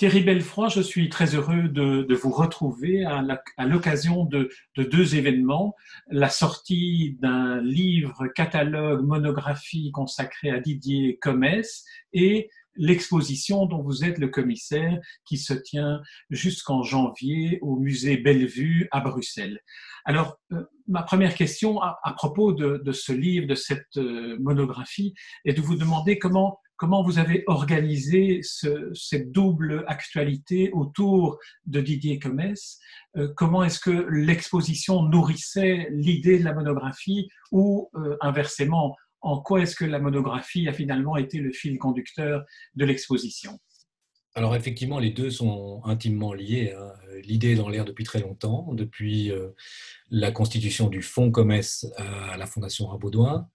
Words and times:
Thierry 0.00 0.22
Belfroy, 0.22 0.70
je 0.70 0.80
suis 0.80 1.10
très 1.10 1.34
heureux 1.34 1.68
de, 1.68 2.14
vous 2.14 2.30
retrouver 2.30 3.04
à 3.04 3.66
l'occasion 3.66 4.24
de, 4.24 4.48
deux 4.74 5.14
événements. 5.14 5.74
La 6.08 6.30
sortie 6.30 7.18
d'un 7.20 7.60
livre 7.60 8.26
catalogue 8.28 9.04
monographie 9.04 9.92
consacré 9.92 10.48
à 10.48 10.58
Didier 10.58 11.18
Comès 11.20 11.84
et 12.14 12.48
l'exposition 12.76 13.66
dont 13.66 13.82
vous 13.82 14.02
êtes 14.02 14.16
le 14.16 14.28
commissaire 14.28 14.98
qui 15.26 15.36
se 15.36 15.52
tient 15.52 16.00
jusqu'en 16.30 16.82
janvier 16.82 17.58
au 17.60 17.76
musée 17.76 18.16
Bellevue 18.16 18.88
à 18.92 19.00
Bruxelles. 19.00 19.60
Alors, 20.06 20.38
euh, 20.52 20.64
ma 20.88 21.02
première 21.02 21.34
question 21.34 21.82
à, 21.82 21.98
propos 22.16 22.54
de, 22.54 22.92
ce 22.92 23.12
livre, 23.12 23.46
de 23.46 23.54
cette 23.54 23.98
euh, 23.98 24.38
monographie, 24.40 25.12
est 25.44 25.52
de 25.52 25.60
vous 25.60 25.76
demander 25.76 26.18
comment 26.18 26.58
comment 26.80 27.02
vous 27.02 27.18
avez 27.18 27.44
organisé 27.46 28.40
cette 28.42 29.32
double 29.32 29.84
actualité 29.86 30.70
autour 30.72 31.38
de 31.66 31.82
Didier 31.82 32.18
Comès? 32.18 32.78
Euh, 33.18 33.28
Comment 33.36 33.62
est-ce 33.62 33.78
que 33.78 34.06
l'exposition 34.10 35.02
nourrissait 35.02 35.88
l'idée 35.90 36.38
de 36.38 36.44
la 36.44 36.54
monographie 36.54 37.28
ou 37.52 37.90
euh, 37.96 38.16
inversement, 38.22 38.96
en 39.20 39.42
quoi 39.42 39.60
est-ce 39.60 39.76
que 39.76 39.84
la 39.84 39.98
monographie 39.98 40.66
a 40.68 40.72
finalement 40.72 41.18
été 41.18 41.36
le 41.36 41.52
fil 41.52 41.76
conducteur 41.76 42.44
de 42.76 42.86
l'exposition? 42.86 43.58
Alors 44.34 44.56
effectivement, 44.56 45.00
les 45.00 45.10
deux 45.10 45.30
sont 45.30 45.82
intimement 45.84 46.32
liés. 46.32 46.72
Hein. 46.74 46.92
L'idée 47.24 47.52
est 47.52 47.56
dans 47.56 47.68
l'air 47.68 47.84
depuis 47.84 48.04
très 48.04 48.20
longtemps, 48.20 48.72
depuis 48.72 49.30
euh, 49.30 49.50
la 50.08 50.32
constitution 50.32 50.88
du 50.88 51.02
Fonds 51.02 51.30
Comès 51.30 51.86
à 51.98 52.38
la 52.38 52.46
Fondation 52.46 52.86
Rabaudouin, 52.86 53.50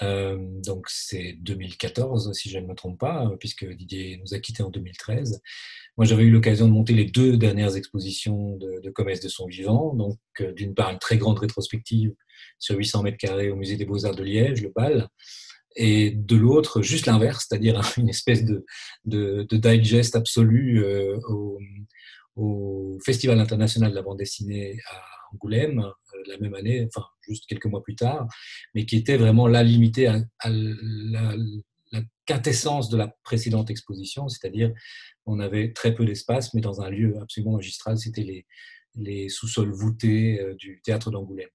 euh, 0.00 0.38
donc 0.64 0.86
c'est 0.88 1.34
2014, 1.40 2.32
si 2.32 2.48
je 2.48 2.58
ne 2.58 2.66
me 2.66 2.74
trompe 2.74 2.98
pas, 2.98 3.30
puisque 3.38 3.64
Didier 3.64 4.18
nous 4.22 4.34
a 4.34 4.38
quittés 4.38 4.62
en 4.62 4.70
2013. 4.70 5.40
Moi, 5.98 6.06
j'avais 6.06 6.22
eu 6.22 6.30
l'occasion 6.30 6.66
de 6.66 6.72
monter 6.72 6.94
les 6.94 7.04
deux 7.04 7.36
dernières 7.36 7.76
expositions 7.76 8.56
de, 8.56 8.80
de 8.80 9.22
de 9.22 9.28
son 9.28 9.46
vivant. 9.46 9.94
Donc, 9.94 10.18
euh, 10.40 10.52
d'une 10.52 10.74
part, 10.74 10.90
une 10.90 10.98
très 10.98 11.18
grande 11.18 11.38
rétrospective 11.38 12.14
sur 12.58 12.76
800 12.76 13.02
mètres 13.02 13.18
carrés 13.18 13.50
au 13.50 13.56
Musée 13.56 13.76
des 13.76 13.84
Beaux-Arts 13.84 14.14
de 14.14 14.22
Liège, 14.22 14.62
le 14.62 14.70
BAL, 14.74 15.08
et 15.76 16.10
de 16.10 16.36
l'autre, 16.36 16.82
juste 16.82 17.06
l'inverse, 17.06 17.46
c'est-à-dire 17.48 17.80
une 17.98 18.08
espèce 18.08 18.44
de, 18.44 18.64
digest 19.50 20.16
absolu 20.16 20.82
euh, 20.84 21.18
au, 21.28 21.58
au, 22.36 22.98
Festival 23.04 23.40
international 23.40 23.90
de 23.90 23.96
la 23.96 24.02
bande 24.02 24.18
dessinée 24.18 24.78
à 24.90 25.02
Angoulême, 25.32 25.84
la 26.26 26.38
même 26.38 26.54
année, 26.54 26.86
enfin 26.86 27.06
juste 27.26 27.46
quelques 27.46 27.66
mois 27.66 27.82
plus 27.82 27.96
tard, 27.96 28.26
mais 28.74 28.86
qui 28.86 28.96
était 28.96 29.16
vraiment 29.16 29.46
là 29.46 29.62
limité 29.62 30.06
à, 30.06 30.20
la, 30.44 31.34
quintessence 32.24 32.88
de 32.88 32.96
la 32.96 33.08
précédente 33.24 33.68
exposition, 33.70 34.28
c'est-à-dire 34.28 34.72
on 35.26 35.40
avait 35.40 35.72
très 35.72 35.94
peu 35.94 36.04
d'espace, 36.04 36.54
mais 36.54 36.60
dans 36.60 36.80
un 36.80 36.88
lieu 36.88 37.18
absolument 37.20 37.56
magistral, 37.56 37.98
c'était 37.98 38.22
les, 38.22 38.46
les 38.94 39.28
sous-sols 39.28 39.72
voûtés 39.72 40.40
euh, 40.40 40.54
du 40.54 40.80
théâtre 40.84 41.10
d'Angoulême. 41.10 41.48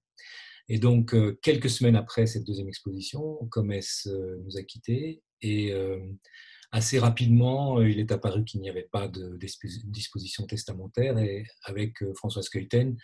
Et 0.68 0.78
donc, 0.78 1.14
euh, 1.14 1.38
quelques 1.42 1.70
semaines 1.70 1.96
après 1.96 2.26
cette 2.26 2.44
deuxième 2.44 2.68
exposition, 2.68 3.36
Comès 3.50 4.06
euh, 4.06 4.36
nous 4.44 4.58
a 4.58 4.62
quittés 4.62 5.22
et 5.40 5.72
assez 6.72 6.98
rapidement, 6.98 7.80
il 7.80 8.00
est 8.00 8.10
apparu 8.10 8.44
qu'il 8.44 8.60
n'y 8.60 8.68
avait 8.68 8.88
pas 8.90 9.06
de 9.06 9.38
disposition 9.84 10.46
testamentaire 10.46 11.16
et 11.16 11.46
avec 11.62 11.94
Françoise 12.14 12.48
Keuten, 12.48 12.90
euh, 12.90 12.94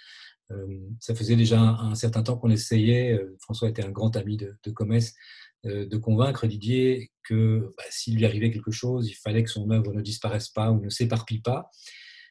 ça 1.01 1.15
faisait 1.15 1.37
déjà 1.37 1.61
un, 1.61 1.95
certain 1.95 2.23
temps 2.23 2.37
qu'on 2.37 2.51
essayait, 2.51 3.13
euh, 3.13 3.37
François 3.41 3.69
était 3.69 3.85
un 3.85 3.91
grand 3.91 4.17
ami 4.17 4.37
de, 4.37 4.57
de 4.65 4.75
euh, 5.67 5.87
de 5.87 5.97
convaincre 5.97 6.47
Didier 6.47 7.11
que 7.23 7.73
bah, 7.77 7.85
s'il 7.91 8.17
lui 8.17 8.27
arrivait 8.27 8.51
quelque 8.51 8.71
chose, 8.71 9.09
il 9.09 9.15
fallait 9.15 9.43
que 9.43 9.51
son 9.51 9.71
œuvre 9.71 9.93
ne 9.93 10.03
disparaisse 10.03 10.49
pas 10.49 10.71
ou 10.71 10.81
ne 10.81 10.89
s'éparpille 10.89 11.41
pas. 11.41 11.71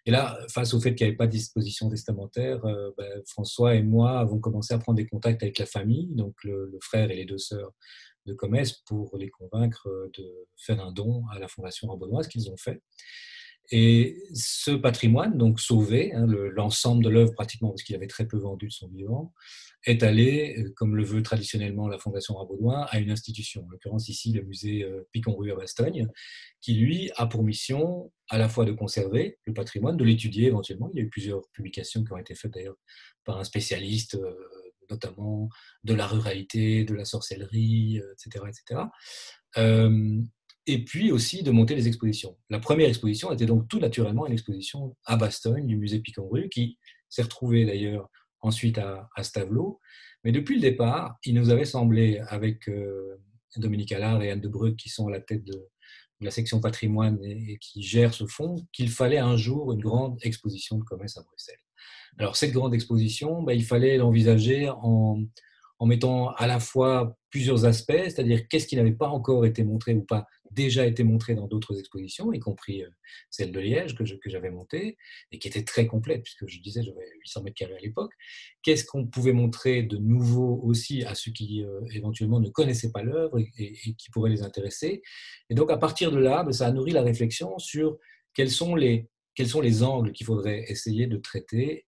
Et 0.05 0.11
là, 0.11 0.37
face 0.49 0.73
au 0.73 0.81
fait 0.81 0.95
qu'il 0.95 1.05
n'y 1.05 1.09
avait 1.09 1.17
pas 1.17 1.27
de 1.27 1.31
disposition 1.31 1.89
testamentaire, 1.89 2.59
bah, 2.97 3.05
François 3.25 3.75
et 3.75 3.81
moi 3.81 4.19
avons 4.19 4.39
commencé 4.39 4.73
à 4.73 4.77
prendre 4.77 4.97
des 4.97 5.07
contacts 5.07 5.41
avec 5.41 5.57
la 5.57 5.65
famille, 5.65 6.07
donc 6.11 6.35
le, 6.43 6.77
frère 6.81 7.09
et 7.09 7.15
les 7.15 7.25
deux 7.25 7.37
sœurs 7.37 7.71
de 8.25 8.33
Comès, 8.33 8.73
pour 8.85 9.17
les 9.17 9.29
convaincre 9.29 9.87
de 10.17 10.47
faire 10.57 10.83
un 10.83 10.91
don 10.91 11.23
à 11.31 11.39
la 11.39 11.47
Fondation 11.47 11.87
Rambonnoise, 11.87 12.27
qu'ils 12.27 12.49
ont 12.49 12.57
fait. 12.57 12.81
Et 13.71 14.23
ce 14.33 14.71
patrimoine, 14.71 15.37
donc 15.37 15.59
sauvé, 15.59 16.13
hein, 16.13 16.25
l'ensemble 16.27 17.03
de 17.03 17.09
l'œuvre 17.09 17.33
pratiquement, 17.33 17.69
parce 17.69 17.83
qu'il 17.83 17.95
avait 17.95 18.07
très 18.07 18.27
peu 18.27 18.37
vendu 18.37 18.67
de 18.67 18.71
son 18.71 18.89
vivant, 18.89 19.33
est 19.85 20.03
allé, 20.03 20.55
euh, 20.57 20.73
comme 20.75 20.95
le 20.95 21.03
veut 21.03 21.23
traditionnellement 21.23 21.87
la 21.87 21.97
Fondation 21.97 22.35
Rabaudouin, 22.35 22.85
à 22.89 22.99
une 22.99 23.11
institution, 23.11 23.65
en 23.65 23.69
l'occurrence 23.69 24.09
ici 24.09 24.31
le 24.33 24.43
musée 24.43 24.83
euh, 24.83 25.07
Picon-Rue 25.11 25.51
à 25.51 25.55
Bastogne, 25.55 26.07
qui 26.61 26.73
lui 26.75 27.09
a 27.15 27.25
pour 27.25 27.43
mission 27.43 28.11
à 28.29 28.37
la 28.37 28.49
fois 28.49 28.65
de 28.65 28.73
conserver 28.73 29.39
le 29.45 29.53
patrimoine, 29.53 29.97
de 29.97 30.03
l'étudier 30.03 30.47
éventuellement. 30.47 30.89
Il 30.93 30.97
y 30.97 31.01
a 31.01 31.05
eu 31.05 31.09
plusieurs 31.09 31.41
publications 31.53 32.03
qui 32.03 32.11
ont 32.13 32.17
été 32.17 32.35
faites 32.35 32.53
d'ailleurs 32.53 32.77
par 33.23 33.39
un 33.39 33.43
spécialiste, 33.43 34.15
euh, 34.15 34.35
notamment 34.89 35.49
de 35.83 35.93
la 35.93 36.05
ruralité, 36.05 36.83
de 36.83 36.93
la 36.93 37.05
sorcellerie, 37.05 38.01
etc. 38.13 38.45
etc 38.49 38.81
et 40.65 40.83
puis 40.83 41.11
aussi 41.11 41.43
de 41.43 41.51
monter 41.51 41.75
les 41.75 41.87
expositions. 41.87 42.37
La 42.49 42.59
première 42.59 42.87
exposition 42.87 43.31
était 43.31 43.45
donc 43.45 43.67
tout 43.67 43.79
naturellement 43.79 44.25
une 44.25 44.33
exposition 44.33 44.95
à 45.05 45.17
Bastogne 45.17 45.67
du 45.67 45.77
musée 45.77 45.99
Picon-Rue, 45.99 46.49
qui 46.49 46.77
s'est 47.09 47.23
retrouvée 47.23 47.65
d'ailleurs 47.65 48.09
ensuite 48.41 48.77
à, 48.77 49.09
à, 49.15 49.23
Stavelot. 49.23 49.79
Mais 50.23 50.31
depuis 50.31 50.55
le 50.55 50.61
départ, 50.61 51.17
il 51.25 51.35
nous 51.35 51.49
avait 51.49 51.65
semblé, 51.65 52.19
avec 52.27 52.67
euh, 52.69 53.19
Dominique 53.57 53.91
Allard 53.91 54.21
et 54.23 54.31
Anne 54.31 54.41
de 54.41 54.69
qui 54.71 54.89
sont 54.89 55.07
à 55.07 55.11
la 55.11 55.19
tête 55.19 55.43
de, 55.43 55.67
la 56.21 56.31
section 56.31 56.61
patrimoine 56.61 57.19
et, 57.23 57.57
qui 57.59 57.83
gèrent 57.83 58.13
ce 58.13 58.25
fonds, 58.25 58.55
qu'il 58.71 58.89
fallait 58.89 59.17
un 59.17 59.35
jour 59.35 59.73
une 59.73 59.81
grande 59.81 60.17
exposition 60.21 60.77
de 60.77 60.83
commerce 60.83 61.17
à 61.17 61.23
Bruxelles. 61.23 61.59
Alors 62.17 62.37
cette 62.37 62.53
grande 62.53 62.73
exposition, 62.73 63.43
bah, 63.43 63.53
il 63.53 63.65
fallait 63.65 63.97
l'envisager 63.97 64.69
en, 64.69 65.21
en 65.79 65.85
mettant 65.85 66.29
à 66.31 66.47
la 66.47 66.59
fois 66.59 67.17
plusieurs 67.29 67.65
aspects, 67.65 67.91
c'est-à-dire 67.91 68.47
qu'est-ce 68.47 68.67
qui 68.67 68.75
n'avait 68.75 68.93
pas 68.93 69.07
encore 69.07 69.45
été 69.45 69.63
montré 69.63 69.93
ou 69.93 70.03
pas 70.03 70.27
déjà 70.53 70.85
été 70.85 71.03
montré 71.03 71.35
dans 71.35 71.47
d'autres 71.47 71.79
expositions, 71.79 72.31
y 72.31 72.39
compris 72.39 72.83
euh, 72.83 72.89
celle 73.29 73.51
de 73.51 73.59
Liège 73.59 73.95
que, 73.95 74.03
j'avais 74.05 74.51
montée 74.51 74.97
et 75.31 75.39
qui 75.39 75.47
était 75.47 75.63
très 75.63 75.87
complète, 75.87 76.23
puisque 76.23 76.47
je 76.47 76.61
disais 76.61 76.83
j'avais 76.83 77.05
800 77.21 77.43
mètres 77.43 77.55
carrés 77.55 77.75
à 77.75 77.79
l'époque. 77.79 78.11
Qu'est-ce 78.61 78.85
qu'on 78.85 79.07
pouvait 79.07 79.33
montrer 79.33 79.83
de 79.83 79.97
nouveau 79.97 80.59
aussi 80.63 81.03
à 81.03 81.15
ceux 81.15 81.31
qui 81.31 81.63
euh, 81.63 81.81
éventuellement 81.91 82.39
ne 82.39 82.49
connaissaient 82.49 82.91
pas 82.91 83.03
l'œuvre 83.03 83.39
et, 83.39 83.73
qui 83.97 84.09
pourraient 84.11 84.29
les 84.29 84.43
intéresser 84.43 85.01
Et 85.49 85.55
donc 85.55 85.71
à 85.71 85.77
partir 85.77 86.11
de 86.11 86.19
là, 86.19 86.43
ben, 86.43 86.51
ça 86.51 86.67
a 86.67 86.71
nourri 86.71 86.91
la 86.91 87.01
réflexion 87.01 87.57
sur 87.57 87.97
quels 88.33 88.51
sont 88.51 88.75
les, 88.75 89.09
quels 89.35 89.47
sont 89.47 89.61
les 89.61 89.83
angles 89.83 90.11
qu'il 90.11 90.25
faudrait 90.25 90.65
essayer 90.67 91.07
de 91.07 91.17
traiter. 91.17 91.85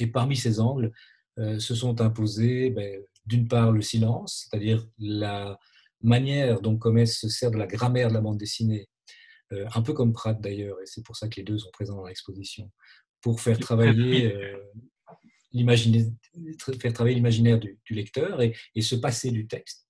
Et 0.00 0.06
parmi 0.06 0.36
ces 0.36 0.60
angles, 0.60 0.92
euh, 1.38 1.58
se 1.60 1.74
sont 1.74 2.00
imposés 2.00 2.70
ben, 2.70 3.00
d'une 3.28 3.46
part 3.46 3.72
le 3.72 3.82
silence, 3.82 4.48
c'est-à-dire 4.50 4.88
la 4.98 5.58
manière 6.00 6.60
dont 6.60 6.76
Comès 6.76 7.18
se 7.18 7.28
sert 7.28 7.50
de 7.50 7.58
la 7.58 7.66
grammaire 7.66 8.08
de 8.08 8.14
la 8.14 8.20
bande 8.20 8.38
dessinée, 8.38 8.88
euh, 9.52 9.66
un 9.74 9.82
peu 9.82 9.92
comme 9.92 10.12
Pratt 10.12 10.40
d'ailleurs, 10.40 10.80
et 10.80 10.86
c'est 10.86 11.04
pour 11.04 11.16
ça 11.16 11.28
que 11.28 11.36
les 11.36 11.42
deux 11.42 11.58
sont 11.58 11.70
présents 11.72 11.96
dans 11.96 12.06
l'exposition, 12.06 12.70
pour 13.20 13.40
faire 13.40 13.58
travailler 13.58 14.34
euh, 14.34 14.56
l'imaginaire 15.52 16.08
du, 17.58 17.78
lecteur 17.90 18.40
et, 18.40 18.54
se 18.80 18.94
passer 18.94 19.30
du 19.30 19.46
texte. 19.46 19.86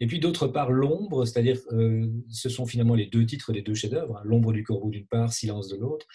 Et 0.00 0.06
puis 0.06 0.20
d'autre 0.20 0.46
part, 0.46 0.70
l'ombre, 0.70 1.24
c'est-à-dire 1.24 1.60
euh, 1.72 2.06
ce 2.30 2.48
sont 2.48 2.66
finalement 2.66 2.94
les 2.94 3.06
deux 3.06 3.26
titres 3.26 3.52
des 3.52 3.62
deux 3.62 3.74
chefs-d'œuvre, 3.74 4.18
hein, 4.18 4.22
l'ombre 4.24 4.52
du 4.52 4.62
corbeau 4.62 4.90
d'une 4.90 5.06
part, 5.06 5.32
silence 5.32 5.68
de 5.68 5.76
l'autre, 5.76 6.06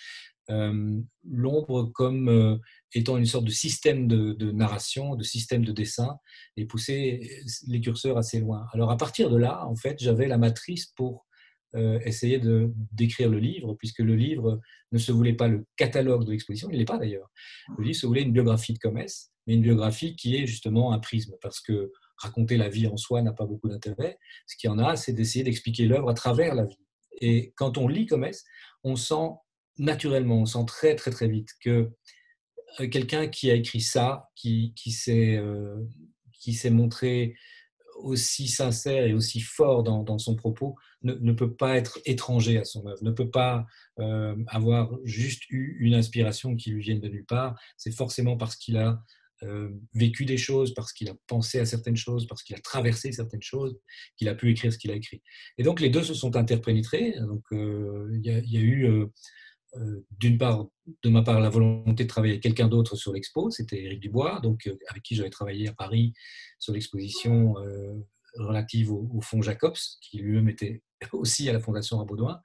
euh, 0.49 0.99
l'ombre 1.23 1.91
comme 1.93 2.27
euh, 2.27 2.57
étant 2.93 3.17
une 3.17 3.25
sorte 3.25 3.45
de 3.45 3.51
système 3.51 4.07
de, 4.07 4.51
narration, 4.51 5.15
de 5.15 5.23
système 5.23 5.63
de 5.63 5.71
dessin, 5.71 6.17
et 6.57 6.65
pousser 6.65 7.41
les 7.67 7.81
curseurs 7.81 8.17
assez 8.17 8.39
loin. 8.39 8.65
Alors 8.73 8.91
à 8.91 8.97
partir 8.97 9.29
de 9.29 9.37
là, 9.37 9.65
en 9.65 9.75
fait, 9.75 9.97
j'avais 9.99 10.27
la 10.27 10.37
matrice 10.37 10.87
pour 10.87 11.25
euh, 11.75 11.99
essayer 12.05 12.39
de 12.39 12.71
d'écrire 12.91 13.29
le 13.29 13.39
livre, 13.39 13.73
puisque 13.75 13.99
le 13.99 14.15
livre 14.15 14.59
ne 14.91 14.97
se 14.97 15.11
voulait 15.11 15.33
pas 15.33 15.47
le 15.47 15.65
catalogue 15.77 16.25
de 16.25 16.31
l'exposition, 16.31 16.69
il 16.71 16.77
n'est 16.77 16.85
pas 16.85 16.99
d'ailleurs. 16.99 17.31
Le 17.77 17.85
livre 17.85 17.97
se 17.97 18.05
voulait 18.05 18.21
une 18.21 18.33
biographie 18.33 18.73
de 18.73 18.79
Comès, 18.79 19.31
mais 19.47 19.55
une 19.55 19.61
biographie 19.61 20.15
qui 20.15 20.35
est 20.35 20.45
justement 20.45 20.93
un 20.93 20.99
prisme, 20.99 21.33
parce 21.41 21.61
que 21.61 21.91
raconter 22.17 22.57
la 22.57 22.69
vie 22.69 22.87
en 22.87 22.97
soi 22.97 23.21
n'a 23.21 23.33
pas 23.33 23.45
beaucoup 23.45 23.69
d'intérêt. 23.69 24.17
Ce 24.45 24.55
qu'il 24.55 24.69
y 24.69 24.71
en 24.71 24.77
a, 24.77 24.95
c'est 24.95 25.13
d'essayer 25.13 25.43
d'expliquer 25.43 25.87
l'œuvre 25.87 26.09
à 26.09 26.13
travers 26.13 26.53
la 26.53 26.65
vie. 26.65 26.79
Et 27.21 27.53
quand 27.55 27.77
on 27.77 27.87
lit 27.87 28.05
Comès, 28.05 28.43
on 28.83 28.95
sent 28.95 29.29
naturellement, 29.77 30.39
on 30.39 30.45
sent 30.45 30.65
très 30.67 30.95
très 30.95 31.11
très 31.11 31.27
vite 31.27 31.49
que 31.61 31.91
euh, 32.79 32.87
quelqu'un 32.87 33.27
qui 33.27 33.51
a 33.51 33.55
écrit 33.55 33.81
ça, 33.81 34.29
qui, 34.35 34.73
qui 34.75 34.91
s'est 34.91 35.37
euh, 35.37 35.77
montré 36.71 37.35
aussi 37.97 38.47
sincère 38.47 39.05
et 39.05 39.13
aussi 39.13 39.39
fort 39.39 39.83
dans, 39.83 40.17
son 40.17 40.35
propos, 40.35 40.75
ne, 41.03 41.31
peut 41.31 41.53
pas 41.53 41.77
être 41.77 41.99
étranger 42.05 42.57
à 42.57 42.65
son 42.65 42.85
œuvre, 42.87 43.01
ne 43.01 43.11
peut 43.11 43.29
pas 43.29 43.65
euh, 43.99 44.35
avoir 44.47 44.91
juste 45.03 45.43
eu 45.49 45.77
une 45.79 45.93
inspiration 45.93 46.55
qui 46.55 46.71
lui 46.71 46.81
vienne 46.81 46.99
de 46.99 47.07
nulle 47.07 47.25
part. 47.25 47.57
C'est 47.77 47.95
forcément 47.95 48.35
parce 48.35 48.55
qu'il 48.55 48.77
a 48.77 49.01
vécu 49.93 50.23
des 50.23 50.37
choses, 50.37 50.73
parce 50.73 50.93
qu'il 50.93 51.09
a 51.09 51.15
pensé 51.27 51.59
à 51.59 51.65
certaines 51.65 51.97
choses, 51.97 52.27
parce 52.27 52.43
qu'il 52.43 52.55
a 52.55 52.59
traversé 52.59 53.11
certaines 53.11 53.41
choses, 53.41 53.77
qu'il 54.15 54.29
a 54.29 54.35
pu 54.35 54.49
écrire 54.49 54.71
ce 54.71 54.77
qu'il 54.77 54.89
a 54.89 54.95
écrit. 54.95 55.21
Et 55.57 55.63
donc 55.63 55.81
les 55.81 55.89
deux 55.89 56.03
se 56.03 56.13
sont 56.13 56.37
interpénétrés. 56.37 57.13
Donc 57.19 57.43
il 57.51 58.21
y, 58.23 58.29
a 58.29 58.61
eu 58.61 59.09
d'une 60.19 60.37
part, 60.37 60.67
de 61.03 61.09
ma 61.09 61.23
part, 61.23 61.39
la 61.39 61.49
volonté 61.49 62.03
de 62.03 62.09
travailler 62.09 62.33
avec 62.33 62.43
quelqu'un 62.43 62.67
d'autre 62.67 62.95
sur 62.95 63.13
l'expo, 63.13 63.49
c'était 63.49 63.83
Éric 63.83 63.99
Dubois, 63.99 64.39
donc, 64.41 64.69
avec 64.89 65.03
qui 65.03 65.15
j'avais 65.15 65.29
travaillé 65.29 65.67
à 65.67 65.73
Paris 65.73 66.13
sur 66.59 66.73
l'exposition 66.73 67.55
relative 68.35 68.91
au, 68.91 69.09
au 69.13 69.21
fonds 69.21 69.41
Jacobs, 69.41 69.77
qui 70.01 70.17
lui-même 70.17 70.49
était 70.49 70.83
aussi 71.11 71.49
à 71.49 71.53
la 71.53 71.59
Fondation 71.59 71.97
Rabaudouin. 71.97 72.39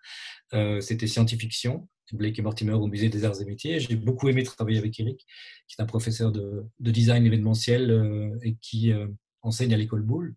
c'était 0.80 1.06
science-fiction, 1.06 1.88
Blake 2.16 2.38
et 2.38 2.42
Mortimer 2.42 2.72
au 2.72 2.86
Musée 2.86 3.08
des 3.08 3.24
Arts 3.24 3.40
et 3.40 3.44
Métiers. 3.44 3.80
J'ai 3.80 3.96
beaucoup 3.96 4.28
aimé 4.28 4.42
travailler 4.42 4.78
avec 4.78 4.98
Eric, 4.98 5.26
qui 5.66 5.76
est 5.78 5.82
un 5.82 5.86
professeur 5.86 6.32
de, 6.32 6.64
design 6.80 7.26
événementiel 7.26 7.90
euh, 7.90 8.38
et 8.42 8.56
qui 8.60 8.92
euh, 8.92 9.06
enseigne 9.42 9.74
à 9.74 9.76
l'école 9.76 10.02
Boulle. 10.02 10.34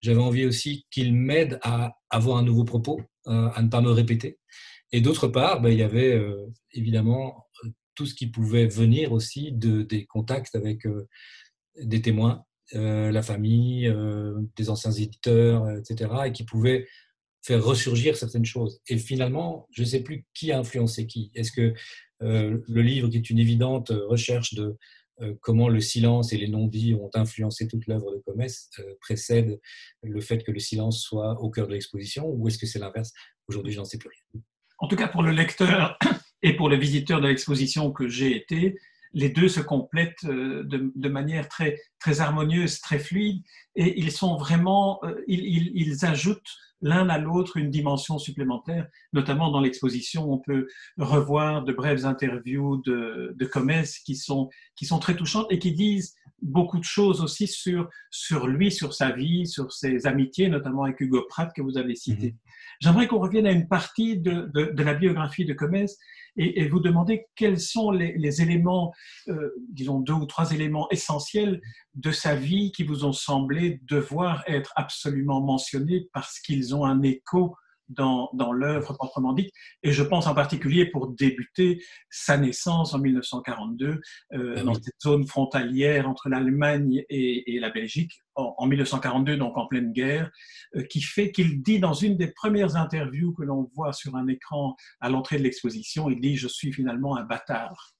J'avais 0.00 0.20
envie 0.20 0.46
aussi 0.46 0.86
qu'il 0.90 1.14
m'aide 1.14 1.58
à 1.62 1.96
avoir 2.10 2.38
un 2.38 2.42
nouveau 2.42 2.64
propos, 2.64 3.00
euh, 3.26 3.48
à 3.54 3.62
ne 3.62 3.68
pas 3.68 3.80
me 3.80 3.90
répéter. 3.90 4.38
Et 4.94 5.00
d'autre 5.00 5.26
part, 5.26 5.60
ben, 5.60 5.70
il 5.70 5.78
y 5.78 5.82
avait 5.82 6.20
évidemment 6.72 7.48
tout 7.96 8.06
ce 8.06 8.14
qui 8.14 8.28
pouvait 8.28 8.66
venir 8.66 9.12
aussi 9.12 9.50
de, 9.50 9.82
des 9.82 10.06
contacts 10.06 10.54
avec 10.54 10.86
des 11.80 12.00
témoins, 12.00 12.44
la 12.72 13.22
famille, 13.22 13.92
des 14.56 14.70
anciens 14.70 14.92
éditeurs, 14.92 15.68
etc., 15.70 16.10
et 16.26 16.32
qui 16.32 16.44
pouvaient 16.44 16.86
faire 17.44 17.62
ressurgir 17.62 18.16
certaines 18.16 18.44
choses. 18.44 18.80
Et 18.88 18.96
finalement, 18.96 19.68
je 19.70 19.82
ne 19.82 19.86
sais 19.86 20.00
plus 20.00 20.24
qui 20.32 20.50
a 20.50 20.58
influencé 20.58 21.06
qui. 21.06 21.30
Est-ce 21.34 21.52
que 21.52 21.74
euh, 22.22 22.58
le 22.66 22.82
livre, 22.82 23.08
qui 23.08 23.18
est 23.18 23.30
une 23.30 23.38
évidente 23.38 23.92
recherche 24.08 24.54
de 24.54 24.76
euh, 25.20 25.34
comment 25.42 25.68
le 25.68 25.80
silence 25.80 26.32
et 26.32 26.38
les 26.38 26.48
non-dits 26.48 26.94
ont 26.94 27.10
influencé 27.14 27.68
toute 27.68 27.86
l'œuvre 27.86 28.12
de 28.12 28.18
Comès, 28.18 28.70
euh, 28.78 28.94
précède 29.00 29.60
le 30.02 30.20
fait 30.20 30.42
que 30.42 30.52
le 30.52 30.58
silence 30.58 31.02
soit 31.02 31.38
au 31.40 31.50
cœur 31.50 31.66
de 31.66 31.72
l'exposition, 31.72 32.26
ou 32.28 32.48
est-ce 32.48 32.58
que 32.58 32.66
c'est 32.66 32.78
l'inverse? 32.78 33.12
Aujourd'hui, 33.46 33.72
je 33.72 33.78
n'en 33.78 33.84
sais 33.84 33.98
plus 33.98 34.08
rien. 34.08 34.42
En 34.78 34.88
tout 34.88 34.96
cas, 34.96 35.08
pour 35.08 35.22
le 35.22 35.30
lecteur 35.30 35.98
et 36.42 36.54
pour 36.54 36.68
le 36.68 36.76
visiteur 36.76 37.20
de 37.20 37.28
l'exposition 37.28 37.92
que 37.92 38.08
j'ai 38.08 38.36
été, 38.36 38.76
les 39.12 39.28
deux 39.28 39.48
se 39.48 39.60
complètent 39.60 40.26
de, 40.26 40.92
de, 40.94 41.08
manière 41.08 41.48
très, 41.48 41.78
très 42.00 42.20
harmonieuse, 42.20 42.80
très 42.80 42.98
fluide, 42.98 43.42
et 43.76 44.00
ils 44.00 44.10
sont 44.10 44.36
vraiment, 44.36 45.00
ils, 45.28 45.70
ils 45.72 46.04
ajoutent 46.04 46.50
l'un 46.84 47.08
à 47.08 47.18
l'autre 47.18 47.56
une 47.56 47.70
dimension 47.70 48.18
supplémentaire, 48.18 48.86
notamment 49.12 49.50
dans 49.50 49.60
l'exposition. 49.60 50.30
On 50.30 50.38
peut 50.38 50.68
revoir 50.98 51.64
de 51.64 51.72
brèves 51.72 52.04
interviews 52.04 52.82
de, 52.84 53.34
de 53.36 53.50
qui 54.04 54.16
sont, 54.16 54.50
qui 54.76 54.84
sont 54.84 54.98
très 54.98 55.16
touchantes 55.16 55.46
et 55.50 55.58
qui 55.58 55.72
disent 55.72 56.14
beaucoup 56.42 56.78
de 56.78 56.84
choses 56.84 57.22
aussi 57.22 57.46
sur, 57.46 57.88
sur 58.10 58.46
lui, 58.46 58.70
sur 58.70 58.92
sa 58.92 59.12
vie, 59.12 59.46
sur 59.46 59.72
ses 59.72 60.06
amitiés, 60.06 60.48
notamment 60.48 60.84
avec 60.84 61.00
Hugo 61.00 61.24
Pratt 61.26 61.50
que 61.54 61.62
vous 61.62 61.78
avez 61.78 61.94
cité. 61.94 62.36
J'aimerais 62.80 63.06
qu'on 63.06 63.20
revienne 63.20 63.46
à 63.46 63.52
une 63.52 63.68
partie 63.68 64.18
de, 64.18 64.50
de, 64.54 64.82
la 64.82 64.94
biographie 64.94 65.44
de 65.44 65.54
Comès 65.54 65.96
et, 66.36 66.66
vous 66.68 66.80
demander 66.80 67.26
quels 67.36 67.60
sont 67.60 67.90
les, 67.90 68.42
éléments, 68.42 68.92
euh, 69.28 69.50
disons 69.70 70.00
deux 70.00 70.14
ou 70.14 70.26
trois 70.26 70.52
éléments 70.52 70.88
essentiels 70.90 71.60
de 71.94 72.10
sa 72.10 72.34
vie 72.34 72.72
qui 72.72 72.82
vous 72.82 73.04
ont 73.04 73.12
semblé 73.12 73.80
devoir 73.84 74.42
être 74.46 74.72
absolument 74.76 75.40
mentionnés 75.40 76.08
parce 76.12 76.40
qu'ils 76.40 76.74
ont 76.74 76.84
un 76.84 77.02
écho 77.02 77.56
dans, 77.88 78.30
dans 78.34 78.52
l'œuvre 78.52 78.94
proprement 78.94 79.32
dite. 79.32 79.50
Et 79.82 79.92
je 79.92 80.02
pense 80.02 80.26
en 80.26 80.34
particulier 80.34 80.86
pour 80.86 81.08
débuter 81.08 81.82
sa 82.10 82.36
naissance 82.36 82.94
en 82.94 82.98
1942 82.98 84.00
euh, 84.32 84.54
ben 84.54 84.64
dans 84.64 84.74
cette 84.74 85.00
zone 85.02 85.26
frontalière 85.26 86.08
entre 86.08 86.28
l'Allemagne 86.28 87.04
et, 87.08 87.54
et, 87.54 87.60
la 87.60 87.70
Belgique, 87.70 88.12
en, 88.34 88.66
1942, 88.66 89.36
donc 89.36 89.56
en 89.56 89.66
pleine 89.66 89.92
guerre, 89.92 90.30
euh, 90.76 90.82
qui 90.84 91.00
fait 91.00 91.30
qu'il 91.32 91.62
dit 91.62 91.78
dans 91.78 91.94
une 91.94 92.16
des 92.16 92.28
premières 92.28 92.76
interviews 92.76 93.32
que 93.32 93.42
l'on 93.42 93.70
voit 93.74 93.92
sur 93.92 94.16
un 94.16 94.26
écran 94.28 94.76
à 95.00 95.08
l'entrée 95.08 95.38
de 95.38 95.42
l'exposition, 95.42 96.10
il 96.10 96.20
dit 96.20 96.36
«Je 96.38 96.48
suis 96.48 96.72
finalement 96.72 97.16
un 97.16 97.24
bâtard». 97.24 97.94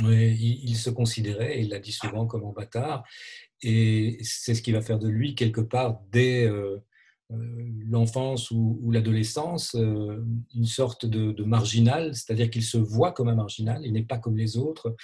Oui, 0.00 0.60
il, 0.62 0.76
se 0.76 0.90
considérait, 0.90 1.60
il 1.60 1.70
l'a 1.70 1.80
dit 1.80 1.92
souvent, 1.92 2.26
comme 2.26 2.44
un 2.44 2.52
bâtard. 2.52 3.04
Et 3.62 4.18
c'est 4.22 4.54
ce 4.54 4.62
qui 4.62 4.70
va 4.70 4.80
faire 4.80 4.98
de 4.98 5.08
lui, 5.08 5.34
quelque 5.34 5.60
part, 5.60 6.00
dès, 6.12 6.46
euh, 6.46 6.78
l'enfance 7.30 8.50
ou, 8.50 8.90
l'adolescence 8.90 9.74
euh, 9.74 10.24
une 10.54 10.64
sorte 10.64 11.06
de, 11.06 11.42
marginal, 11.44 12.14
c'est-à-dire 12.14 12.50
qu'il 12.50 12.64
se 12.64 12.78
voit 12.78 13.12
comme 13.12 13.28
un 13.28 13.34
marginal, 13.34 13.82
il 13.84 13.92
n'est 13.92 14.04
pas 14.04 14.18
comme 14.18 14.36
les 14.36 14.56
autres. 14.56 14.96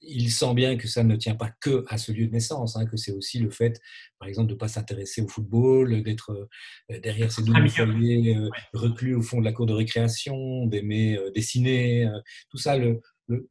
Il 0.00 0.32
sent 0.32 0.54
bien 0.54 0.76
que 0.76 0.88
ça 0.88 1.04
ne 1.04 1.14
tient 1.14 1.36
pas 1.36 1.50
que 1.60 1.84
à 1.88 1.96
ce 1.96 2.10
lieu 2.10 2.26
de 2.26 2.32
naissance, 2.32 2.76
hein, 2.76 2.86
que 2.86 2.96
c'est 2.96 3.12
aussi 3.12 3.38
le 3.38 3.50
fait, 3.50 3.80
par 4.18 4.28
exemple, 4.28 4.48
de 4.48 4.54
ne 4.54 4.58
pas 4.58 4.66
s'intéresser 4.66 5.22
au 5.22 5.28
football, 5.28 6.02
d'être 6.02 6.48
euh, 6.90 7.00
derrière 7.00 7.30
ses 7.30 7.42
doubles 7.42 7.68
foyers, 7.68 8.36
reclus 8.72 9.14
au 9.14 9.22
fond 9.22 9.38
de 9.38 9.44
la 9.44 9.52
cour 9.52 9.66
de 9.66 9.72
récréation, 9.72 10.66
d'aimer 10.66 11.18
dessiner. 11.34 12.08
tout 12.50 12.58
ça 12.58 12.76
le, 12.76 13.00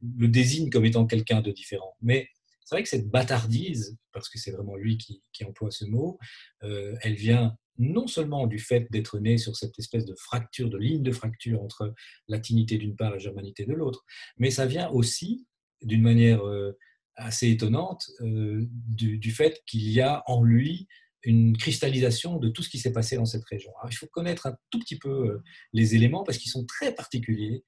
désigne 0.00 0.68
comme 0.70 0.84
étant 0.84 1.06
quelqu'un 1.06 1.40
de 1.40 1.50
différent. 1.50 1.96
Mais 2.02 2.28
c'est 2.64 2.76
vrai 2.76 2.82
que 2.82 2.88
cette 2.88 3.08
bâtardise, 3.08 3.96
parce 4.12 4.28
que 4.28 4.38
c'est 4.38 4.52
vraiment 4.52 4.76
lui 4.76 4.98
qui, 4.98 5.22
emploie 5.44 5.70
ce 5.70 5.86
mot, 5.86 6.18
elle 6.60 7.14
vient 7.14 7.56
non 7.78 8.06
seulement 8.06 8.46
du 8.46 8.58
fait 8.58 8.86
d'être 8.90 9.18
né 9.18 9.38
sur 9.38 9.56
cette 9.56 9.78
espèce 9.78 10.04
de 10.04 10.14
fracture, 10.14 10.70
de 10.70 10.78
ligne 10.78 11.02
de 11.02 11.12
fracture 11.12 11.62
entre 11.62 11.94
latinité 12.28 12.78
d'une 12.78 12.96
part 12.96 13.14
et 13.14 13.20
germanité 13.20 13.64
de 13.64 13.72
l'autre, 13.72 14.04
mais 14.36 14.50
ça 14.50 14.66
vient 14.66 14.88
aussi 14.90 15.46
d'une 15.82 16.02
manière 16.02 16.46
euh, 16.46 16.78
assez 17.16 17.50
étonnante 17.50 18.10
euh, 18.20 18.66
du, 18.68 19.32
fait 19.32 19.62
qu'il 19.66 19.88
y 19.90 20.00
a 20.00 20.22
en 20.26 20.42
lui 20.42 20.88
une 21.24 21.56
cristallisation 21.56 22.38
de 22.38 22.48
tout 22.48 22.62
ce 22.62 22.68
qui 22.68 22.78
s'est 22.78 22.92
passé 22.92 23.16
dans 23.16 23.24
cette 23.24 23.44
région. 23.44 23.70
il 23.88 23.96
faut 23.96 24.08
connaître 24.08 24.46
un 24.46 24.56
tout 24.70 24.80
petit 24.80 24.98
peu 24.98 25.28
euh, 25.28 25.42
les 25.72 25.94
éléments 25.94 26.24
parce 26.24 26.38
qu'ils 26.38 26.50
sont 26.50 26.66
très 26.66 26.94
particuliers 26.94 27.64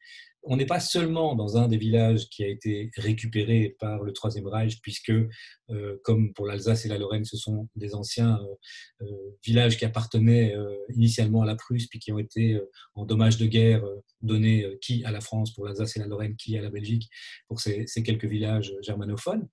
on 0.46 0.56
n'est 0.56 0.66
pas 0.66 0.80
seulement 0.80 1.34
dans 1.34 1.56
un 1.56 1.68
des 1.68 1.76
villages 1.76 2.28
qui 2.28 2.44
a 2.44 2.48
été 2.48 2.90
récupéré 2.96 3.76
par 3.78 4.02
le 4.02 4.12
Troisième 4.12 4.46
Reich, 4.46 4.80
puisque, 4.82 5.10
euh, 5.10 6.00
comme 6.04 6.34
pour 6.34 6.46
l'Alsace 6.46 6.84
et 6.84 6.88
la 6.88 6.98
Lorraine, 6.98 7.24
ce 7.24 7.36
sont 7.36 7.68
des 7.76 7.94
anciens 7.94 8.38
euh, 8.42 9.06
euh, 9.06 9.36
villages 9.42 9.78
qui 9.78 9.84
appartenaient 9.84 10.54
initialement 10.94 11.42
à 11.42 11.46
la 11.46 11.56
Prusse, 11.56 11.86
puis 11.86 11.98
qui 11.98 12.12
ont 12.12 12.18
été 12.18 12.60
en 12.94 13.04
dommages 13.04 13.38
de 13.38 13.46
guerre 13.46 13.84
donnés 14.20 14.66
qui 14.80 15.04
à 15.04 15.10
la 15.10 15.20
France 15.20 15.52
pour 15.54 15.66
l'Alsace 15.66 15.96
et 15.96 16.00
la 16.00 16.06
Lorraine, 16.06 16.36
qui 16.36 16.56
à 16.58 16.62
la 16.62 16.70
Belgique 16.70 17.08
pour 17.48 17.60
ces, 17.60 17.86
quelques 18.04 18.26
villages 18.26 18.72
germanophones. 18.82 19.48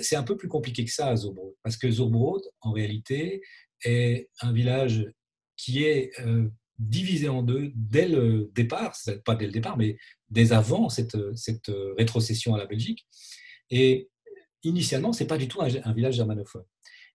C'est 0.00 0.16
un 0.16 0.22
peu 0.22 0.36
plus 0.36 0.48
compliqué 0.48 0.84
que 0.84 0.90
ça 0.90 1.08
à 1.08 1.16
Zurbrod, 1.16 1.54
parce 1.62 1.76
que 1.76 1.90
Zurbrod, 1.90 2.42
en 2.60 2.72
réalité, 2.72 3.42
est 3.84 4.30
un 4.40 4.52
village 4.52 5.06
qui 5.56 5.84
est 5.84 6.12
divisé 6.78 7.28
en 7.28 7.42
deux 7.42 7.70
dès 7.74 8.08
le 8.08 8.50
départ, 8.54 8.96
pas 9.24 9.34
dès 9.34 9.46
le 9.46 9.52
départ, 9.52 9.76
mais 9.76 9.96
dès 10.30 10.52
avant 10.52 10.88
cette, 10.88 11.16
cette 11.36 11.70
rétrocession 11.96 12.54
à 12.54 12.58
la 12.58 12.66
Belgique. 12.66 13.06
Et 13.70 14.10
initialement, 14.64 15.12
ce 15.12 15.22
n'est 15.22 15.26
pas 15.26 15.38
du 15.38 15.48
tout 15.48 15.60
un, 15.62 15.92
village 15.92 16.16
germanophone. 16.16 16.64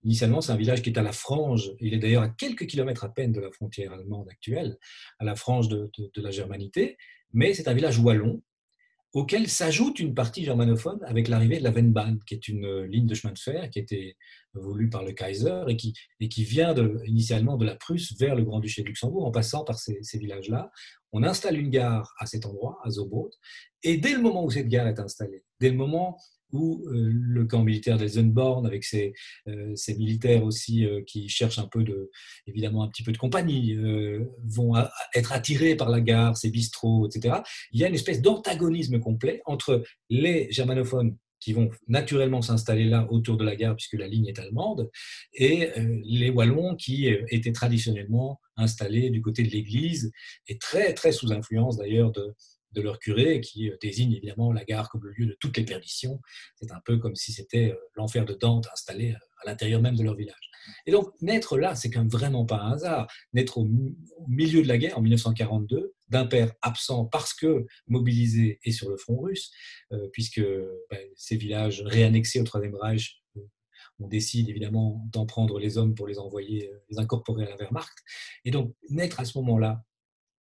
Initialement, 0.04 0.40
c'est 0.40 0.52
un 0.52 0.58
village 0.58 0.82
qui 0.82 0.90
est 0.90 0.98
à 0.98 1.02
la 1.02 1.12
frange, 1.12 1.74
il 1.82 1.94
est 1.94 1.98
d'ailleurs 1.98 2.24
à 2.24 2.30
quelques 2.30 2.68
kilomètres 2.68 3.04
à 3.04 3.14
peine 3.14 3.34
de 3.34 3.42
la 3.42 3.52
frontière 3.52 3.92
allemande 3.92 4.30
actuelle, 4.30 4.78
à 5.20 5.26
la 5.26 5.36
frange 5.36 5.68
de, 5.68 5.92
la 6.16 6.32
germanité, 6.32 6.98
mais 7.34 7.54
c'est 7.54 7.68
un 7.68 7.74
village 7.74 8.00
wallon 8.00 8.42
auquel 9.12 9.48
s'ajoute 9.48 10.00
une 10.00 10.14
partie 10.14 10.44
germanophone 10.44 11.00
avec 11.04 11.28
l'arrivée 11.28 11.58
de 11.58 11.64
la 11.64 11.72
Wendbahn, 11.72 12.20
qui 12.28 12.36
est 12.36 12.48
une 12.48 12.64
euh, 12.64 12.86
ligne 12.86 13.08
de 13.08 13.16
chemin 13.16 13.34
de 13.34 13.40
fer 13.40 13.68
qui 13.72 13.80
a 13.80 13.82
été 14.56 14.64
voulue 14.64 14.90
par 14.90 15.04
le 15.04 15.12
Kaiser 15.12 15.64
et 15.68 15.76
qui, 15.76 15.94
et 16.20 16.30
qui 16.30 16.44
vient 16.44 16.76
initialement 17.06 17.58
de 17.58 17.66
la 17.66 17.76
Prusse 17.76 18.14
vers 18.20 18.36
le 18.36 18.44
Grand-Duché 18.44 18.84
de 18.84 18.88
Luxembourg 18.88 19.26
en 19.26 19.32
passant 19.32 19.64
par 19.64 19.80
ces, 19.80 20.00
villages-là. 20.14 20.72
On 21.12 21.24
installe 21.24 21.58
une 21.58 21.70
gare 21.70 22.14
à 22.20 22.26
cet 22.26 22.46
endroit, 22.46 22.80
à 22.84 22.90
Zobrot, 22.90 23.32
et 23.84 23.98
dès 23.98 24.14
le 24.14 24.22
moment 24.22 24.44
où 24.44 24.52
cette 24.52 24.68
gare 24.68 24.88
est 24.88 25.00
installée, 25.00 25.44
dès 25.60 25.70
le 25.70 25.78
moment 25.78 26.18
où 26.52 26.84
euh, 26.88 27.12
le 27.14 27.46
camp 27.46 27.64
militaire 27.64 27.98
d'Elsenborn, 27.98 28.66
avec 28.66 28.84
ses, 28.84 29.14
euh, 29.48 29.76
militaires 29.90 30.44
aussi 30.44 30.86
euh, 30.86 31.02
qui 31.06 31.30
cherchent 31.30 31.60
un 31.60 31.68
peu 31.68 31.84
de, 31.84 32.10
évidemment 32.48 32.84
un 32.84 32.90
petit 32.90 33.04
peu 33.04 33.12
de 33.12 33.18
compagnie, 33.18 33.78
vont 34.46 34.74
être 35.14 35.32
attirés 35.32 35.76
par 35.76 35.90
la 35.90 36.02
gare, 36.02 36.38
ses 36.38 36.50
bistrots, 36.50 37.08
etc. 37.08 37.38
Il 37.72 37.80
y 37.80 37.84
a 37.84 37.88
une 37.88 37.96
espèce 37.96 38.22
d'antagonisme 38.22 39.00
complet 39.00 39.42
entre 39.46 39.84
les 40.10 40.52
germanophones 40.52 41.16
qui 41.40 41.54
vont 41.54 41.70
naturellement 41.88 42.42
s'installer 42.42 42.86
là 42.86 43.08
autour 43.12 43.38
de 43.38 43.44
la 43.44 43.56
gare 43.56 43.76
puisque 43.76 43.94
la 43.94 44.08
ligne 44.08 44.28
est 44.28 44.40
allemande, 44.40 44.90
et 45.34 45.70
les 46.04 46.30
Wallons 46.30 46.76
qui 46.76 47.08
étaient 47.30 47.52
traditionnellement 47.52 48.40
installés 48.58 49.10
du 49.10 49.22
côté 49.22 49.44
de 49.44 49.50
l'église 49.50 50.12
et 50.48 50.58
très 50.58 50.94
très 50.94 51.12
sous 51.12 51.32
influence 51.32 51.78
d'ailleurs 51.78 52.12
de, 52.12 52.36
de 52.72 52.82
leur 52.82 53.00
curé, 53.00 53.42
qui 53.42 53.70
euh, 53.70 53.78
désigne 53.82 54.14
évidemment 54.14 54.52
la 54.52 54.64
gare 54.64 54.90
comme 54.90 55.04
le 55.04 55.12
lieu 55.12 55.26
de 55.26 55.38
toutes 55.40 55.58
les 55.58 55.66
perditions. 55.66 56.20
C'est 56.56 56.72
un 56.72 56.82
peu 56.86 56.98
comme 56.98 57.16
si 57.16 57.32
c'était 57.32 57.72
euh, 57.72 57.76
l'enfer 57.96 58.26
de 58.26 58.34
Dante 58.34 58.68
installé 58.72 59.12
euh, 59.12 59.18
à 59.44 59.50
l'intérieur 59.50 59.82
même 59.82 59.96
de 59.96 60.04
leur 60.04 60.16
village. 60.16 60.52
Et 60.86 60.92
donc, 60.92 61.10
naître 61.22 61.58
là, 61.58 61.76
c'est 61.76 61.90
quand 61.90 62.00
même 62.00 62.10
vraiment 62.10 62.46
pas 62.46 62.58
un 62.58 62.74
hasard. 62.74 63.08
Naître 63.34 63.58
au, 63.58 63.68
milieu 64.28 64.62
de 64.62 64.68
la 64.68 64.78
guerre, 64.78 64.98
en 64.98 65.02
1942, 65.02 65.94
d'un 66.10 66.26
père 66.26 66.54
absent 66.62 67.06
parce 67.06 67.34
que 67.34 67.66
mobilisé 67.88 68.60
et 68.64 68.72
sur 68.72 68.90
le 68.90 68.98
front 68.98 69.18
russe, 69.20 69.52
puisque 70.12 70.42
ben, 70.42 71.00
ces 71.16 71.38
villages 71.38 71.82
réannexés 71.86 72.42
au 72.42 72.44
Troisième 72.44 72.76
Reich 72.76 73.24
on 74.00 74.08
décide 74.08 74.50
évidemment 74.50 75.06
d'en 75.12 75.26
prendre 75.26 75.60
les 75.60 75.78
hommes 75.78 75.94
pour 75.94 76.08
les 76.08 76.20
envoyer, 76.20 76.72
les 76.90 77.00
incorporer 77.00 77.46
à 77.46 77.50
la 77.50 77.56
Wehrmacht. 77.58 77.98
Et 78.46 78.52
donc, 78.52 78.74
naître 78.90 79.20
à 79.20 79.26
ce 79.26 79.38
moment-là, 79.40 79.84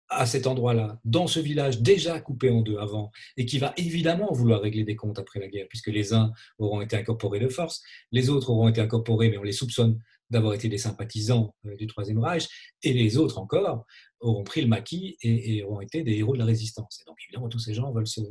à 0.09 0.25
cet 0.25 0.47
endroit-là, 0.47 0.99
dans 1.05 1.27
ce 1.27 1.39
village 1.39 1.81
déjà 1.81 2.19
coupé 2.19 2.49
en 2.49 2.61
deux 2.61 2.77
avant, 2.77 3.11
et 3.35 3.45
qui 3.45 3.59
va 3.59 3.73
évidemment 3.77 4.31
vouloir 4.31 4.61
régler 4.61 4.83
des 4.83 4.95
comptes 4.95 5.19
après 5.19 5.39
la 5.39 5.47
guerre, 5.47 5.67
puisque 5.69 5.87
les 5.87 6.13
uns 6.13 6.31
auront 6.59 6.81
été 6.81 6.95
incorporés 6.95 7.39
de 7.39 7.49
force, 7.49 7.83
les 8.11 8.29
autres 8.29 8.49
auront 8.49 8.69
été 8.69 8.81
incorporés, 8.81 9.29
mais 9.29 9.37
on 9.37 9.43
les 9.43 9.51
soupçonne 9.51 9.99
d'avoir 10.29 10.53
été 10.53 10.67
des 10.67 10.77
sympathisants 10.77 11.55
euh, 11.65 11.75
du 11.75 11.87
Troisième 11.87 12.19
Reich, 12.19 12.47
et 12.83 12.93
les 12.93 13.17
autres 13.17 13.37
encore 13.37 13.85
auront 14.19 14.43
pris 14.43 14.61
le 14.61 14.67
maquis 14.67 15.17
et, 15.21 15.63
auront 15.63 15.81
été 15.81 16.03
des 16.03 16.17
héros 16.17 16.33
de 16.33 16.39
la 16.39 16.45
résistance. 16.45 16.99
Et 17.01 17.05
donc 17.05 17.17
évidemment, 17.27 17.49
tous 17.49 17.59
ces 17.59 17.73
gens 17.73 17.91
veulent 17.91 18.07
se 18.07 18.21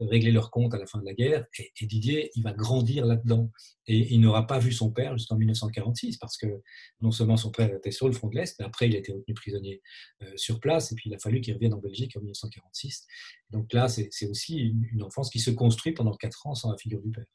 régler 0.00 0.30
leur 0.30 0.50
compte 0.50 0.74
à 0.74 0.78
la 0.78 0.86
fin 0.86 0.98
de 0.98 1.04
la 1.04 1.14
guerre, 1.14 1.44
et, 1.58 1.86
Didier, 1.86 2.30
il 2.34 2.42
va 2.42 2.52
grandir 2.52 3.06
là-dedans. 3.06 3.50
Et 3.86 4.14
il 4.14 4.20
n'aura 4.20 4.46
pas 4.46 4.58
vu 4.58 4.72
son 4.72 4.90
père 4.90 5.16
jusqu'en 5.16 5.36
1946, 5.36 6.18
parce 6.18 6.36
que 6.36 6.46
non 7.00 7.10
seulement 7.10 7.36
son 7.36 7.50
père 7.50 7.74
était 7.74 7.90
sur 7.90 8.06
le 8.06 8.12
front 8.12 8.28
de 8.28 8.36
l'Est, 8.36 8.58
mais 8.58 8.64
après 8.64 8.88
il 8.88 8.94
a 8.94 8.98
été 8.98 9.12
retenu 9.12 9.34
prisonnier 9.34 9.82
euh, 10.22 10.32
sur 10.36 10.60
place, 10.60 10.92
et 10.92 10.94
puis 10.94 11.10
il 11.10 11.14
a 11.14 11.18
fallu 11.18 11.40
qu'il 11.40 11.54
revienne 11.54 11.74
en 11.74 11.80
Belgique 11.80 12.16
en 12.16 12.20
1946. 12.20 13.06
Donc 13.50 13.72
là, 13.72 13.88
c'est 13.88 14.28
aussi 14.28 14.74
une 14.92 15.02
enfance 15.02 15.30
qui 15.30 15.40
se 15.40 15.50
construit 15.50 15.92
pendant 15.92 16.14
quatre 16.14 16.46
ans 16.46 16.54
sans 16.54 16.70
la 16.70 16.78
figure 16.78 17.00
du 17.02 17.10
père. 17.10 17.26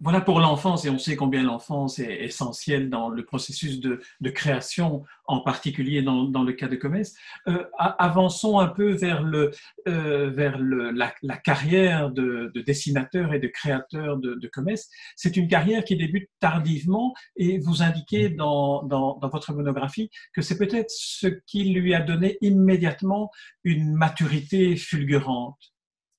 Voilà 0.00 0.20
pour 0.20 0.38
l'enfance, 0.40 0.84
et 0.84 0.90
on 0.90 0.98
sait 0.98 1.16
combien 1.16 1.42
l'enfance 1.42 1.98
est 1.98 2.24
essentielle 2.24 2.88
dans 2.88 3.08
le 3.08 3.24
processus 3.24 3.80
de, 3.80 4.00
création, 4.30 5.04
en 5.26 5.40
particulier 5.40 6.02
dans, 6.02 6.42
le 6.42 6.52
cas 6.52 6.68
de 6.68 6.76
Comès. 6.76 7.14
Euh, 7.48 7.64
avançons 7.78 8.60
un 8.60 8.68
peu 8.68 8.92
vers, 8.92 9.22
le, 9.22 9.50
euh, 9.88 10.30
vers 10.30 10.58
le, 10.58 10.92
la, 10.92 11.36
carrière 11.36 12.10
de, 12.10 12.52
dessinateur 12.64 13.34
et 13.34 13.40
de 13.40 13.48
créateur 13.48 14.18
de, 14.18 14.34
de 14.34 14.48
Comès. 14.48 14.88
C'est 15.16 15.36
une 15.36 15.48
carrière 15.48 15.84
qui 15.84 15.96
débute 15.96 16.28
tardivement, 16.38 17.12
et 17.36 17.58
vous 17.58 17.82
indiquez 17.82 18.28
dans, 18.28 18.84
dans 18.84 19.18
votre 19.22 19.52
monographie 19.52 20.10
que 20.32 20.42
c'est 20.42 20.58
peut-être 20.58 20.90
ce 20.90 21.26
qui 21.26 21.64
lui 21.64 21.94
a 21.94 22.00
donné 22.00 22.38
immédiatement 22.40 23.30
une 23.64 23.94
maturité 23.94 24.76
fulgurante. 24.76 25.72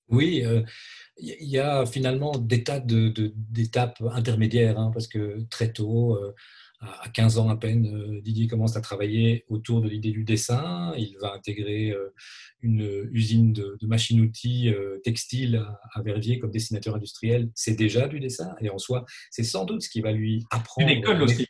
Oui, 0.09 0.43
euh, 0.43 0.61
il 1.17 1.49
y 1.49 1.59
a 1.59 1.85
finalement 1.85 2.31
des 2.37 2.63
tas 2.63 2.79
d'étapes 2.79 4.01
intermédiaires, 4.11 4.79
hein, 4.79 4.91
parce 4.93 5.07
que 5.07 5.41
très 5.49 5.71
tôt, 5.71 6.15
euh, 6.15 6.33
à 6.81 7.09
15 7.09 7.39
ans 7.39 7.49
à 7.49 7.57
peine, 7.57 7.87
euh, 7.93 8.21
Didier 8.21 8.47
commence 8.47 8.77
à 8.77 8.81
travailler 8.81 9.43
autour 9.49 9.81
de 9.81 9.89
l'idée 9.89 10.11
du 10.11 10.23
dessin. 10.23 10.93
Il 10.97 11.17
va 11.21 11.33
intégrer 11.33 11.93
une 12.61 13.09
usine 13.11 13.51
de, 13.53 13.77
machines-outils 13.81 14.73
textiles 15.03 15.63
à, 15.93 16.01
Verviers 16.01 16.39
comme 16.39 16.51
dessinateur 16.51 16.95
industriel. 16.95 17.49
C'est 17.53 17.75
déjà 17.75 18.07
du 18.07 18.19
dessin, 18.19 18.55
et 18.61 18.69
en 18.69 18.77
soi, 18.77 19.05
c'est 19.29 19.43
sans 19.43 19.65
doute 19.65 19.81
ce 19.81 19.89
qui 19.89 20.01
va 20.01 20.11
lui 20.11 20.45
apprendre. 20.51 20.89
Une 20.89 20.97
école 20.97 21.21
aussi. 21.21 21.47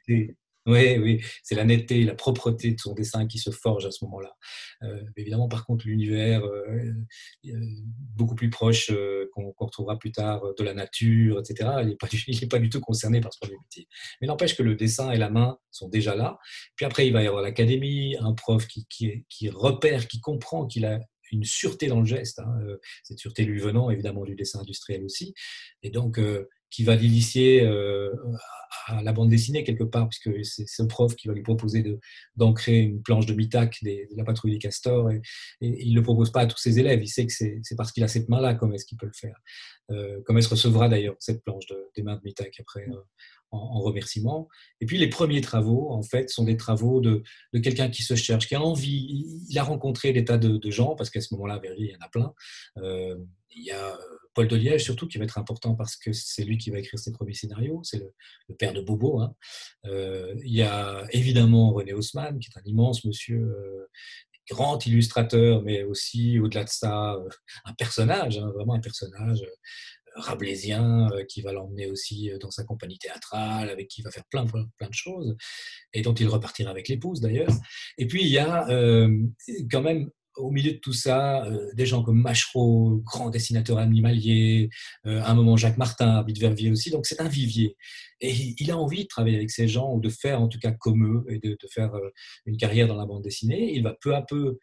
Oui, 0.69 0.97
oui, 0.99 1.23
c'est 1.41 1.55
la 1.55 1.63
netteté, 1.63 2.03
la 2.03 2.13
propreté 2.13 2.71
de 2.71 2.79
son 2.79 2.93
dessin 2.93 3.25
qui 3.25 3.39
se 3.39 3.49
forge 3.49 3.85
à 3.85 3.91
ce 3.91 4.03
moment-là. 4.05 4.35
Euh, 4.83 5.01
évidemment, 5.17 5.47
par 5.47 5.65
contre, 5.65 5.87
l'univers 5.87 6.43
euh, 6.45 6.93
euh, 7.45 7.59
beaucoup 8.19 8.35
plus 8.35 8.49
proche 8.49 8.91
qu'on 9.33 9.53
retrouvera 9.57 9.97
plus 9.97 10.11
tard 10.11 10.41
de 10.57 10.63
la 10.63 10.73
nature, 10.73 11.39
etc., 11.39 11.69
il 11.81 11.87
n'est 11.87 12.47
pas, 12.49 12.59
du 12.59 12.69
tout 12.69 12.81
concerné 12.81 13.21
par 13.21 13.33
ce 13.33 13.39
premier 13.39 13.57
métier. 13.57 13.87
Mais 14.21 14.27
n'empêche 14.27 14.55
que 14.55 14.63
le 14.63 14.75
dessin 14.75 15.11
et 15.11 15.17
la 15.17 15.29
main 15.29 15.57
sont 15.71 15.89
déjà 15.89 16.15
là. 16.15 16.37
Puis 16.75 16.85
après, 16.85 17.07
il 17.07 17.13
va 17.13 17.23
y 17.23 17.27
avoir 17.27 17.41
l'académie, 17.41 18.15
un 18.19 18.33
prof 18.33 18.67
qui, 18.67 19.49
repère, 19.49 20.07
qui 20.07 20.19
comprend 20.19 20.67
qu'il 20.67 20.85
a 20.85 20.99
une 21.31 21.43
sûreté 21.43 21.87
dans 21.87 21.99
le 21.99 22.05
geste. 22.05 22.39
Hein, 22.39 22.59
cette 23.03 23.19
sûreté 23.19 23.45
lui 23.45 23.59
venant 23.59 23.89
évidemment 23.89 24.25
du 24.25 24.35
dessin 24.35 24.59
industriel 24.59 25.03
aussi. 25.03 25.33
Et 25.81 25.89
donc, 25.89 26.19
qui 26.69 26.83
va 26.83 26.95
l'initier 26.95 27.63
euh, 27.63 28.11
à 28.87 29.01
la 29.01 29.13
bande 29.13 29.29
dessinée 29.29 29.63
quelque 29.63 29.83
part, 29.83 30.07
puisque 30.09 30.45
c'est 30.45 30.67
ce 30.67 30.83
prof 30.83 31.15
qui 31.15 31.27
va 31.27 31.33
lui 31.33 31.41
proposer 31.41 31.83
d'ancrer 32.35 32.79
une 32.79 33.01
planche 33.01 33.25
de 33.25 33.33
Mitac 33.33 33.77
de 33.83 34.15
la 34.15 34.23
patrouille 34.23 34.51
des 34.51 34.59
castors, 34.59 35.11
et, 35.11 35.21
il 35.61 35.91
ne 35.91 35.95
le 35.95 36.03
propose 36.03 36.31
pas 36.31 36.41
à 36.41 36.45
tous 36.45 36.57
ses 36.57 36.79
élèves, 36.79 37.01
il 37.01 37.07
sait 37.07 37.25
que 37.25 37.33
c'est 37.33 37.75
parce 37.77 37.91
qu'il 37.91 38.03
a 38.03 38.07
cette 38.07 38.29
main-là, 38.29 38.55
comment 38.55 38.73
est-ce 38.73 38.85
qu'il 38.85 38.97
peut 38.97 39.07
le 39.07 39.13
faire. 39.13 39.35
Euh, 39.91 40.19
comment 40.25 40.39
est-ce 40.39 40.49
recevra 40.49 40.87
d'ailleurs 40.87 41.15
cette 41.19 41.43
planche 41.43 41.65
des 41.95 42.03
mains 42.03 42.15
de 42.15 42.21
Mitac 42.23 42.53
après 42.59 42.87
euh, 42.89 43.01
en, 43.51 43.79
remerciement. 43.79 44.47
Et 44.81 44.85
puis 44.85 44.99
les 44.99 45.09
premiers 45.09 45.41
travaux, 45.41 45.91
en 45.91 46.03
fait, 46.03 46.29
sont 46.29 46.43
des 46.43 46.57
travaux 46.57 47.01
de, 47.01 47.23
quelqu'un 47.63 47.89
qui 47.89 48.03
se 48.03 48.13
cherche, 48.13 48.47
qui 48.47 48.53
a 48.53 48.61
envie. 48.61 49.25
Il 49.49 49.57
a 49.57 49.63
rencontré 49.63 50.13
des 50.13 50.23
tas 50.23 50.37
de, 50.37 50.69
gens, 50.69 50.95
parce 50.95 51.09
qu'à 51.09 51.21
ce 51.21 51.33
moment-là, 51.33 51.55
à 51.55 51.59
Verviers, 51.59 51.87
il 51.87 51.93
y 51.93 51.95
en 51.95 52.05
a 52.05 52.09
plein. 52.09 52.33
il 53.55 53.63
y 53.63 53.71
a 53.71 53.97
Paul 54.33 54.47
de 54.47 54.55
Liège, 54.55 54.83
surtout, 54.83 55.07
qui 55.07 55.17
va 55.17 55.25
être 55.25 55.37
important 55.37 55.75
parce 55.75 55.95
que 55.95 56.13
c'est 56.13 56.43
lui 56.43 56.57
qui 56.57 56.69
va 56.69 56.79
écrire 56.79 56.99
ses 56.99 57.11
premiers 57.11 57.33
scénarios, 57.33 57.81
c'est 57.83 57.99
le, 57.99 58.55
père 58.55 58.73
de 58.73 58.81
Bobo. 58.81 59.21
Hein. 59.21 59.35
Euh, 59.85 60.33
il 60.43 60.53
y 60.53 60.61
a 60.61 61.05
évidemment 61.11 61.71
René 61.71 61.93
Haussmann, 61.93 62.39
qui 62.39 62.49
est 62.49 62.59
un 62.59 62.63
immense 62.65 63.05
monsieur, 63.05 63.41
euh, 63.41 63.89
grand 64.49 64.85
illustrateur, 64.85 65.61
mais 65.61 65.83
aussi, 65.83 66.39
au-delà 66.39 66.63
de 66.63 66.69
ça, 66.69 67.13
euh, 67.13 67.29
un 67.65 67.73
personnage, 67.73 68.37
hein, 68.37 68.51
vraiment 68.55 68.73
un 68.73 68.79
personnage 68.79 69.43
rabelaisien 70.15 71.07
qui 71.29 71.41
va 71.43 71.53
l'emmener 71.53 71.85
aussi 71.85 72.31
dans 72.41 72.49
sa 72.49 72.63
compagnie 72.63 72.97
théâtrale, 72.97 73.69
avec 73.69 73.87
qui 73.87 74.01
il 74.01 74.03
va 74.03 74.11
faire 74.11 74.25
plein, 74.25 74.45
plein 74.45 74.87
de 74.89 74.93
choses, 74.93 75.37
et 75.93 76.01
dont 76.01 76.15
il 76.15 76.27
repartira 76.27 76.71
avec 76.71 76.87
l'épouse 76.87 77.21
d'ailleurs. 77.21 77.53
Et 77.99 78.07
puis 78.07 78.23
il 78.23 78.29
y 78.29 78.39
a 78.39 78.65
quand 79.71 79.81
même 79.81 80.09
au 80.39 80.51
milieu 80.51 80.73
de 80.73 80.77
tout 80.77 80.93
ça, 80.93 81.45
euh, 81.45 81.69
des 81.73 81.85
gens 81.85 82.03
comme 82.03 82.21
Machereau, 82.21 83.01
grand 83.03 83.29
dessinateur 83.29 83.77
animalier, 83.77 84.69
euh, 85.05 85.21
à 85.21 85.31
un 85.31 85.33
moment 85.35 85.57
Jacques 85.57 85.77
Martin, 85.77 86.15
habite 86.15 86.39
Verviers 86.39 86.71
aussi, 86.71 86.89
donc 86.89 87.05
c'est 87.05 87.21
un 87.21 87.27
vivier. 87.27 87.75
Et 88.21 88.33
il 88.57 88.71
a 88.71 88.77
envie 88.77 89.03
de 89.03 89.07
travailler 89.07 89.37
avec 89.37 89.51
ces 89.51 89.67
gens, 89.67 89.93
ou 89.93 90.01
de 90.01 90.09
faire 90.09 90.41
en 90.41 90.47
tout 90.47 90.59
cas 90.59 90.71
comme 90.71 91.05
eux, 91.05 91.25
et 91.29 91.39
de, 91.39 91.57
faire 91.71 91.93
euh, 91.93 92.09
une 92.45 92.57
carrière 92.57 92.87
dans 92.87 92.95
la 92.95 93.05
bande 93.05 93.23
dessinée. 93.23 93.73
Il 93.75 93.83
va 93.83 93.95
peu 94.01 94.15
à 94.15 94.21
peu 94.21 94.57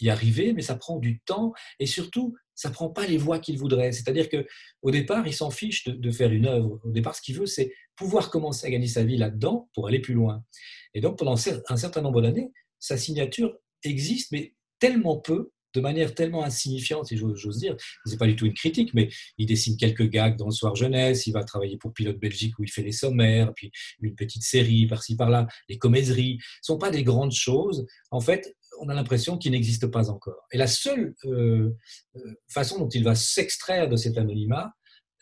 y 0.00 0.10
arriver, 0.10 0.52
mais 0.52 0.60
ça 0.60 0.74
prend 0.76 0.98
du 0.98 1.20
temps, 1.20 1.54
et 1.80 1.86
surtout, 1.86 2.36
ça 2.54 2.68
prend 2.70 2.90
pas 2.90 3.06
les 3.06 3.16
voies 3.16 3.38
qu'il 3.38 3.56
voudrait. 3.56 3.90
C'est-à-dire 3.92 4.28
que 4.28 4.46
au 4.82 4.90
départ, 4.90 5.26
il 5.26 5.32
s'en 5.32 5.50
fiche 5.50 5.84
de, 5.84 5.92
de, 5.92 6.10
faire 6.10 6.30
une 6.30 6.46
œuvre. 6.46 6.78
Au 6.84 6.90
départ, 6.90 7.14
ce 7.14 7.22
qu'il 7.22 7.36
veut, 7.36 7.46
c'est 7.46 7.72
pouvoir 7.96 8.30
commencer 8.30 8.66
à 8.66 8.70
gagner 8.70 8.86
sa 8.86 9.04
vie 9.04 9.16
là-dedans 9.16 9.70
pour 9.72 9.88
aller 9.88 9.98
plus 9.98 10.14
loin. 10.14 10.44
Et 10.92 11.00
donc, 11.00 11.18
pendant 11.18 11.34
un 11.34 11.76
certain 11.76 12.02
nombre 12.02 12.20
d'années, 12.20 12.52
sa 12.78 12.96
signature 12.96 13.56
existe, 13.84 14.32
mais 14.32 14.54
tellement 14.78 15.18
peu, 15.18 15.50
de 15.74 15.80
manière 15.80 16.14
tellement 16.14 16.44
insignifiante, 16.44 17.06
si 17.06 17.16
j'ose 17.16 17.58
dire. 17.58 17.76
Ce 18.04 18.10
n'est 18.10 18.16
pas 18.16 18.26
du 18.26 18.36
tout 18.36 18.46
une 18.46 18.54
critique, 18.54 18.94
mais 18.94 19.08
il 19.36 19.46
dessine 19.46 19.76
quelques 19.76 20.08
gags 20.08 20.36
dans 20.36 20.46
le 20.46 20.52
Soir 20.52 20.74
Jeunesse, 20.74 21.26
il 21.26 21.32
va 21.32 21.44
travailler 21.44 21.76
pour 21.76 21.92
Pilote 21.92 22.18
Belgique 22.18 22.58
où 22.58 22.64
il 22.64 22.70
fait 22.70 22.82
les 22.82 22.92
sommaires, 22.92 23.52
puis 23.54 23.70
une 24.00 24.14
petite 24.14 24.42
série 24.42 24.86
par-ci 24.86 25.16
par-là, 25.16 25.46
les 25.68 25.78
coméseries. 25.78 26.36
ne 26.36 26.42
sont 26.62 26.78
pas 26.78 26.90
des 26.90 27.02
grandes 27.02 27.32
choses. 27.32 27.86
En 28.10 28.20
fait, 28.20 28.56
on 28.80 28.88
a 28.88 28.94
l'impression 28.94 29.36
qu'il 29.38 29.52
n'existe 29.52 29.86
pas 29.88 30.10
encore. 30.10 30.46
Et 30.52 30.58
la 30.58 30.66
seule 30.66 31.14
euh, 31.24 31.70
euh, 32.16 32.34
façon 32.48 32.78
dont 32.78 32.88
il 32.88 33.04
va 33.04 33.14
s'extraire 33.14 33.88
de 33.88 33.96
cet 33.96 34.16
anonymat, 34.16 34.72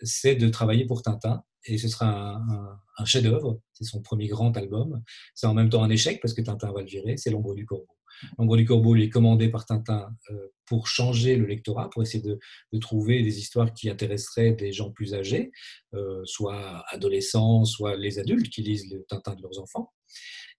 c'est 0.03 0.37
de 0.37 0.49
travailler 0.49 0.87
pour 0.87 1.03
Tintin. 1.03 1.43
Et 1.65 1.79
ce 1.79 1.89
sera 1.89 2.37
un, 2.37 2.79
un 2.99 3.05
chef-d'œuvre. 3.05 3.61
C'est 3.73 3.85
son 3.85 4.01
premier 4.01 4.29
grand 4.29 4.57
album. 4.57 5.03
C'est 5.35 5.47
en 5.47 5.55
même 5.55 5.69
temps 5.69 5.83
un 5.83 5.91
échec 5.91 6.21
parce 6.21 6.35
que 6.35 6.43
Tintin 6.43 6.71
va 6.71 6.83
le 6.83 6.87
virer. 6.87 7.17
C'est 7.17 7.31
L'ombre 7.31 7.55
du 7.55 7.67
corbeau. 7.67 7.96
L'ombre 8.39 8.57
du 8.57 8.65
corbeau 8.65 8.97
est 8.97 9.09
commandé 9.09 9.49
par 9.49 9.67
Tintin 9.67 10.09
euh, 10.31 10.49
pour 10.67 10.89
changer 10.89 11.37
le 11.37 11.47
lectorat, 11.47 11.91
pour 11.91 12.03
essayer 12.03 12.23
de, 12.23 12.39
trouver 12.81 13.23
des 13.23 13.39
histoires 13.39 13.73
qui 13.73 13.89
intéresseraient 13.89 14.53
des 14.53 14.73
gens 14.73 14.91
plus 14.91 15.15
âgés, 15.15 15.51
euh, 15.95 16.23
soit 16.25 16.85
adolescents, 16.89 17.65
soit 17.65 17.97
les 17.97 18.19
adultes 18.19 18.51
qui 18.51 18.63
lisent 18.63 18.93
le 18.93 19.05
Tintin 19.09 19.35
de 19.35 19.43
leurs 19.43 19.59
enfants. 19.59 19.93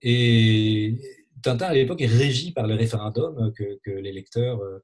Et 0.01 0.95
Tintin, 1.41 1.67
à 1.67 1.73
l'époque, 1.73 2.01
est 2.01 2.07
régi 2.07 2.51
par 2.51 2.67
le 2.67 2.75
référendum 2.75 3.51
que, 3.53 3.91
les 3.91 4.11
lecteurs 4.11 4.59
euh, 4.61 4.79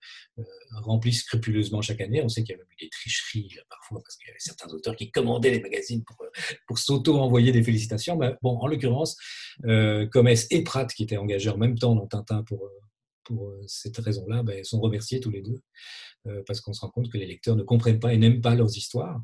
remplissent 0.82 1.22
scrupuleusement 1.22 1.82
chaque 1.82 2.02
année. 2.02 2.22
On 2.24 2.30
sait 2.30 2.44
qu'il 2.44 2.54
y 2.54 2.56
a 2.56 2.58
même 2.58 2.68
eu 2.72 2.84
des 2.86 2.90
tricheries 2.90 3.58
parfois, 3.70 4.02
parce 4.02 4.16
qu'il 4.18 4.28
y 4.28 4.30
avait 4.30 4.40
certains 4.40 4.72
auteurs 4.74 4.96
qui 4.96 5.12
commandaient 5.12 5.52
les 5.52 5.62
magazines 5.62 6.04
pour, 6.04 6.18
pour 6.68 6.78
s'auto-envoyer 6.78 7.52
des 7.52 7.64
félicitations. 7.64 8.18
Mais 8.18 8.36
bon, 8.42 8.58
en 8.58 8.68
l'occurrence, 8.68 9.18
euh, 9.66 10.08
et 10.50 10.64
Pratt, 10.64 10.92
qui 10.92 11.04
étaient 11.04 11.18
engagés 11.18 11.50
en 11.50 11.58
même 11.58 11.78
temps 11.78 11.96
dans 11.96 12.08
Tintin 12.08 12.44
pour, 12.44 12.66
euh, 12.66 13.64
cette 13.68 13.98
raison-là, 13.98 14.44
ben, 14.44 14.64
sont 14.64 14.82
remerciés 14.82 15.20
tous 15.20 15.32
les 15.32 15.42
deux, 15.42 15.52
euh, 15.54 15.62
parce 16.46 16.62
qu'on 16.62 16.74
se 16.74 16.82
rend 16.82 16.90
compte 16.90 17.12
que 17.12 17.18
les 17.18 17.26
lecteurs 17.26 17.56
ne 17.56 17.64
comprennent 17.64 18.00
pas 18.00 18.14
et 18.14 18.18
n'aiment 18.18 18.42
pas 18.42 18.56
leurs 18.56 18.78
histoires. 18.78 19.22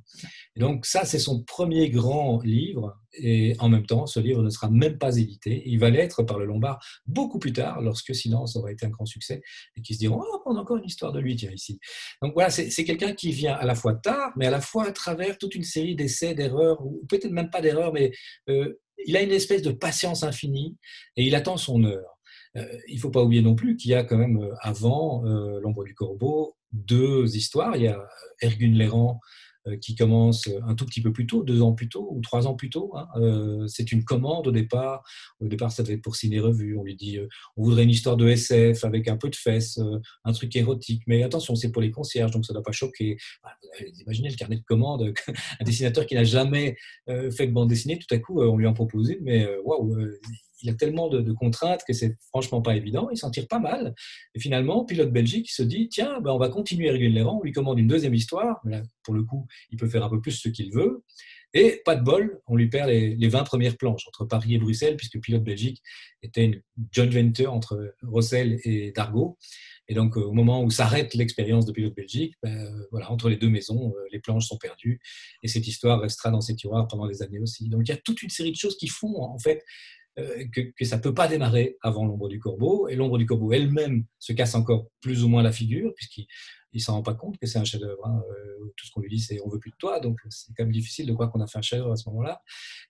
Donc 0.55 0.85
ça, 0.85 1.05
c'est 1.05 1.19
son 1.19 1.43
premier 1.43 1.89
grand 1.89 2.41
livre, 2.41 2.97
et 3.13 3.55
en 3.59 3.69
même 3.69 3.85
temps, 3.85 4.05
ce 4.05 4.19
livre 4.19 4.41
ne 4.41 4.49
sera 4.49 4.69
même 4.69 4.97
pas 4.97 5.17
édité. 5.17 5.63
Il 5.65 5.79
va 5.79 5.89
l'être 5.89 6.23
par 6.23 6.39
le 6.39 6.45
Lombard 6.45 6.79
beaucoup 7.05 7.39
plus 7.39 7.53
tard, 7.53 7.81
lorsque 7.81 8.13
Silence 8.13 8.55
aura 8.55 8.71
été 8.71 8.85
un 8.85 8.89
grand 8.89 9.05
succès, 9.05 9.41
et 9.75 9.81
qui 9.81 9.93
se 9.93 9.99
diront, 9.99 10.21
oh, 10.21 10.41
on 10.45 10.55
a 10.55 10.59
encore 10.59 10.77
une 10.77 10.85
histoire 10.85 11.11
de 11.11 11.19
lui, 11.19 11.35
tiens, 11.35 11.51
ici. 11.51 11.79
Donc 12.21 12.33
voilà, 12.33 12.49
c'est 12.49 12.83
quelqu'un 12.83 13.13
qui 13.13 13.31
vient 13.31 13.53
à 13.53 13.65
la 13.65 13.75
fois 13.75 13.95
tard, 13.95 14.31
mais 14.35 14.47
à 14.47 14.51
la 14.51 14.61
fois 14.61 14.87
à 14.87 14.91
travers 14.91 15.37
toute 15.37 15.55
une 15.55 15.63
série 15.63 15.95
d'essais, 15.95 16.33
d'erreurs, 16.33 16.85
ou 16.85 17.05
peut-être 17.07 17.31
même 17.31 17.49
pas 17.49 17.61
d'erreurs, 17.61 17.93
mais 17.93 18.11
euh, 18.49 18.79
il 19.05 19.15
a 19.15 19.21
une 19.21 19.31
espèce 19.31 19.61
de 19.61 19.71
patience 19.71 20.23
infinie, 20.23 20.77
et 21.15 21.25
il 21.25 21.35
attend 21.35 21.57
son 21.57 21.83
heure. 21.83 22.19
Euh, 22.57 22.65
il 22.87 22.95
ne 22.95 22.99
faut 22.99 23.11
pas 23.11 23.23
oublier 23.23 23.41
non 23.41 23.55
plus 23.55 23.75
qu'il 23.75 23.91
y 23.91 23.93
a 23.93 24.03
quand 24.03 24.17
même 24.17 24.37
euh, 24.41 24.55
avant 24.61 25.23
euh, 25.25 25.59
L'ombre 25.59 25.83
du 25.83 25.93
corbeau 25.93 26.55
deux 26.71 27.35
histoires. 27.35 27.75
Il 27.75 27.83
y 27.83 27.87
a 27.87 28.05
Ergun 28.41 28.73
Léran 28.73 29.19
qui 29.81 29.93
commence 29.93 30.49
un 30.65 30.73
tout 30.73 30.85
petit 30.85 31.01
peu 31.01 31.11
plus 31.11 31.27
tôt, 31.27 31.43
deux 31.43 31.61
ans 31.61 31.73
plus 31.73 31.89
tôt 31.89 32.07
ou 32.11 32.21
trois 32.21 32.47
ans 32.47 32.55
plus 32.55 32.69
tôt. 32.69 32.91
Hein. 32.95 33.07
c'est 33.67 33.91
une 33.91 34.03
commande 34.03 34.47
au 34.47 34.51
départ. 34.51 35.03
Au 35.39 35.47
départ, 35.47 35.71
ça 35.71 35.83
devait 35.83 35.95
être 35.95 36.01
pour 36.01 36.15
Ciné 36.15 36.39
Revue. 36.39 36.77
On 36.77 36.83
lui 36.83 36.95
dit 36.95 37.19
on 37.57 37.63
voudrait 37.63 37.83
une 37.83 37.89
histoire 37.89 38.17
de 38.17 38.27
SF 38.27 38.83
avec 38.85 39.07
un 39.07 39.17
peu 39.17 39.29
de 39.29 39.35
fesses, 39.35 39.79
un 40.23 40.31
truc 40.31 40.55
érotique. 40.55 41.03
Mais 41.07 41.23
attention, 41.23 41.55
c'est 41.55 41.71
pour 41.71 41.81
les 41.81 41.91
concierges, 41.91 42.31
donc 42.31 42.45
ça 42.45 42.53
ne 42.53 42.55
doit 42.55 42.63
pas 42.63 42.71
choquer. 42.71 43.17
Bah, 43.43 43.51
imaginez 43.99 44.29
le 44.29 44.35
carnet 44.35 44.57
de 44.57 44.63
commande, 44.63 45.13
un 45.59 45.63
dessinateur 45.63 46.05
qui 46.05 46.15
n'a 46.15 46.23
jamais 46.23 46.77
fait 47.07 47.47
de 47.47 47.51
bande 47.51 47.69
dessinée, 47.69 47.99
tout 47.99 48.13
à 48.15 48.17
coup, 48.17 48.41
on 48.41 48.57
lui 48.57 48.65
en 48.65 48.73
propose 48.73 49.09
une, 49.09 49.23
mais 49.23 49.47
waouh, 49.65 49.93
il 50.61 50.69
a 50.69 50.73
tellement 50.73 51.09
de, 51.09 51.31
contraintes 51.31 51.81
que 51.87 51.93
c'est 51.93 52.17
franchement 52.29 52.61
pas 52.61 52.75
évident. 52.75 53.09
Il 53.11 53.17
s'en 53.17 53.31
tire 53.31 53.47
pas 53.47 53.59
mal. 53.59 53.93
Et 54.35 54.39
finalement, 54.39 54.85
pilote 54.85 55.11
belgique 55.11 55.49
se 55.49 55.63
dit 55.63 55.89
tiens, 55.89 56.19
ben 56.21 56.31
on 56.31 56.37
va 56.37 56.49
continuer 56.49 56.91
les 56.91 57.21
rangs. 57.21 57.39
On 57.39 57.43
lui 57.43 57.51
commande 57.51 57.79
une 57.79 57.87
deuxième 57.87 58.13
histoire. 58.13 58.59
Là, 58.65 58.81
pour 59.03 59.13
le 59.13 59.23
coup, 59.23 59.47
il 59.71 59.77
peut 59.77 59.87
faire 59.87 60.03
un 60.03 60.09
peu 60.09 60.21
plus 60.21 60.33
ce 60.33 60.49
qu'il 60.49 60.71
veut. 60.71 61.03
Et 61.53 61.81
pas 61.83 61.95
de 61.95 62.03
bol, 62.03 62.41
on 62.45 62.55
lui 62.55 62.69
perd 62.69 62.89
les, 62.89 63.27
20 63.27 63.43
premières 63.43 63.75
planches 63.75 64.07
entre 64.07 64.25
Paris 64.25 64.53
et 64.53 64.59
Bruxelles, 64.59 64.97
puisque 64.97 65.19
Pilote 65.19 65.43
Belgique 65.43 65.81
était 66.21 66.45
une 66.45 66.61
joint 66.91 67.09
venture 67.09 67.51
entre 67.51 67.95
Rossel 68.03 68.59
et 68.63 68.91
Dargaud. 68.91 69.37
Et 69.87 69.95
donc, 69.95 70.15
au 70.17 70.31
moment 70.31 70.63
où 70.63 70.69
s'arrête 70.69 71.15
l'expérience 71.15 71.65
de 71.65 71.71
Pilote 71.71 71.95
Belgique, 71.95 72.35
ben, 72.43 72.71
voilà, 72.91 73.11
entre 73.11 73.29
les 73.29 73.37
deux 73.37 73.49
maisons, 73.49 73.91
euh, 73.97 74.07
les 74.11 74.19
planches 74.19 74.45
sont 74.45 74.57
perdues. 74.57 75.01
Et 75.41 75.47
cette 75.47 75.67
histoire 75.67 75.99
restera 75.99 76.29
dans 76.29 76.41
ses 76.41 76.55
tiroirs 76.55 76.87
pendant 76.87 77.07
des 77.07 77.23
années 77.23 77.39
aussi. 77.39 77.67
Donc, 77.69 77.81
il 77.85 77.89
y 77.89 77.95
a 77.95 77.97
toute 77.97 78.21
une 78.21 78.29
série 78.29 78.51
de 78.51 78.55
choses 78.55 78.77
qui 78.77 78.87
font, 78.87 79.19
en 79.19 79.39
fait, 79.39 79.63
euh, 80.19 80.45
que, 80.75 80.85
ça 80.85 80.97
ne 80.97 81.01
peut 81.01 81.13
pas 81.13 81.27
démarrer 81.27 81.77
avant 81.81 82.05
l'ombre 82.05 82.29
du 82.29 82.39
corbeau. 82.39 82.87
Et 82.87 82.95
l'ombre 82.95 83.17
du 83.17 83.25
corbeau 83.25 83.51
elle-même 83.53 84.05
se 84.19 84.33
casse 84.33 84.55
encore 84.55 84.87
plus 85.01 85.23
ou 85.23 85.29
moins 85.29 85.41
la 85.41 85.51
figure, 85.51 85.93
puisqu'il 85.95 86.27
ne 86.73 86.79
s'en 86.79 86.93
rend 86.93 87.03
pas 87.03 87.13
compte 87.13 87.37
que 87.37 87.47
c'est 87.47 87.59
un 87.59 87.63
chef-d'œuvre. 87.63 88.05
Hein. 88.05 88.21
Euh, 88.31 88.73
tout 88.75 88.85
ce 88.85 88.91
qu'on 88.91 89.01
lui 89.01 89.09
dit, 89.09 89.19
c'est 89.19 89.39
on 89.43 89.49
veut 89.49 89.59
plus 89.59 89.71
de 89.71 89.75
toi. 89.77 89.99
Donc 89.99 90.19
c'est 90.29 90.53
quand 90.55 90.63
même 90.63 90.73
difficile 90.73 91.07
de 91.07 91.13
croire 91.13 91.31
qu'on 91.31 91.41
a 91.41 91.47
fait 91.47 91.59
un 91.59 91.63
chef-d'œuvre 91.63 91.93
à 91.93 91.95
ce 91.95 92.09
moment-là. 92.09 92.41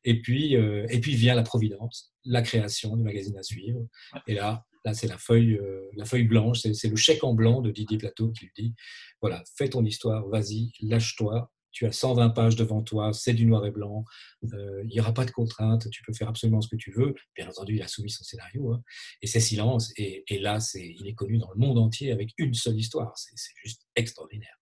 Et 0.04 0.22
puis, 0.22 0.56
euh, 0.56 0.86
et 0.90 1.00
puis 1.00 1.16
vient 1.16 1.36
la 1.36 1.44
providence, 1.44 2.14
la 2.26 2.42
création 2.42 2.96
du 2.96 3.04
magazine 3.04 3.38
à 3.38 3.44
suivre. 3.44 3.82
Et 4.28 4.34
là, 4.34 4.66
là 4.86 4.94
c'est 4.94 5.08
la 5.08 5.18
feuille, 5.18 5.60
la 5.96 6.06
feuille 6.06 6.28
blanche, 6.28 6.60
c'est 6.60 6.90
le 6.90 6.96
chèque 6.96 7.24
en 7.24 7.34
blanc 7.34 7.62
de 7.62 7.72
Didier 7.72 7.98
Plateau 7.98 8.32
qui 8.32 8.46
lui 8.46 8.52
dit 8.56 8.74
voilà, 9.22 9.44
fais 9.58 9.70
ton 9.70 9.84
histoire, 9.84 10.28
vas-y, 10.28 10.72
lâche-toi, 10.82 11.52
tu 11.72 11.86
as 11.86 11.92
120 11.92 12.30
pages 12.30 12.56
devant 12.56 12.82
toi, 12.82 13.12
c'est 13.14 13.34
du 13.34 13.46
noir 13.46 13.66
et 13.66 13.72
blanc, 13.72 14.06
euh, 14.54 14.82
il 14.84 14.90
n'y 14.90 15.00
aura 15.00 15.14
pas 15.14 15.26
de 15.26 15.32
contraintes, 15.32 15.90
tu 15.90 16.04
peux 16.04 16.14
faire 16.14 16.30
absolument 16.30 16.62
ce 16.62 16.68
que 16.68 16.76
tu 16.76 16.92
veux. 16.92 17.16
Bien 17.36 17.48
entendu, 17.48 17.76
il 17.76 17.82
a 17.82 17.88
soumis 17.88 18.10
son 18.10 18.24
scénario, 18.24 18.74
hein. 18.74 18.82
et 19.22 19.28
c'est 19.28 19.40
silence, 19.40 19.92
et, 19.98 20.24
et 20.28 20.40
là, 20.40 20.58
il 20.76 21.08
est 21.08 21.16
connu 21.16 21.38
dans 21.38 21.52
le 21.52 21.60
monde 21.60 21.78
entier 21.78 22.12
avec 22.12 22.32
une 22.38 22.54
seule 22.54 22.78
histoire, 22.78 23.14
c'est 23.16 23.54
juste 23.64 23.86
extraordinaire. 23.96 24.59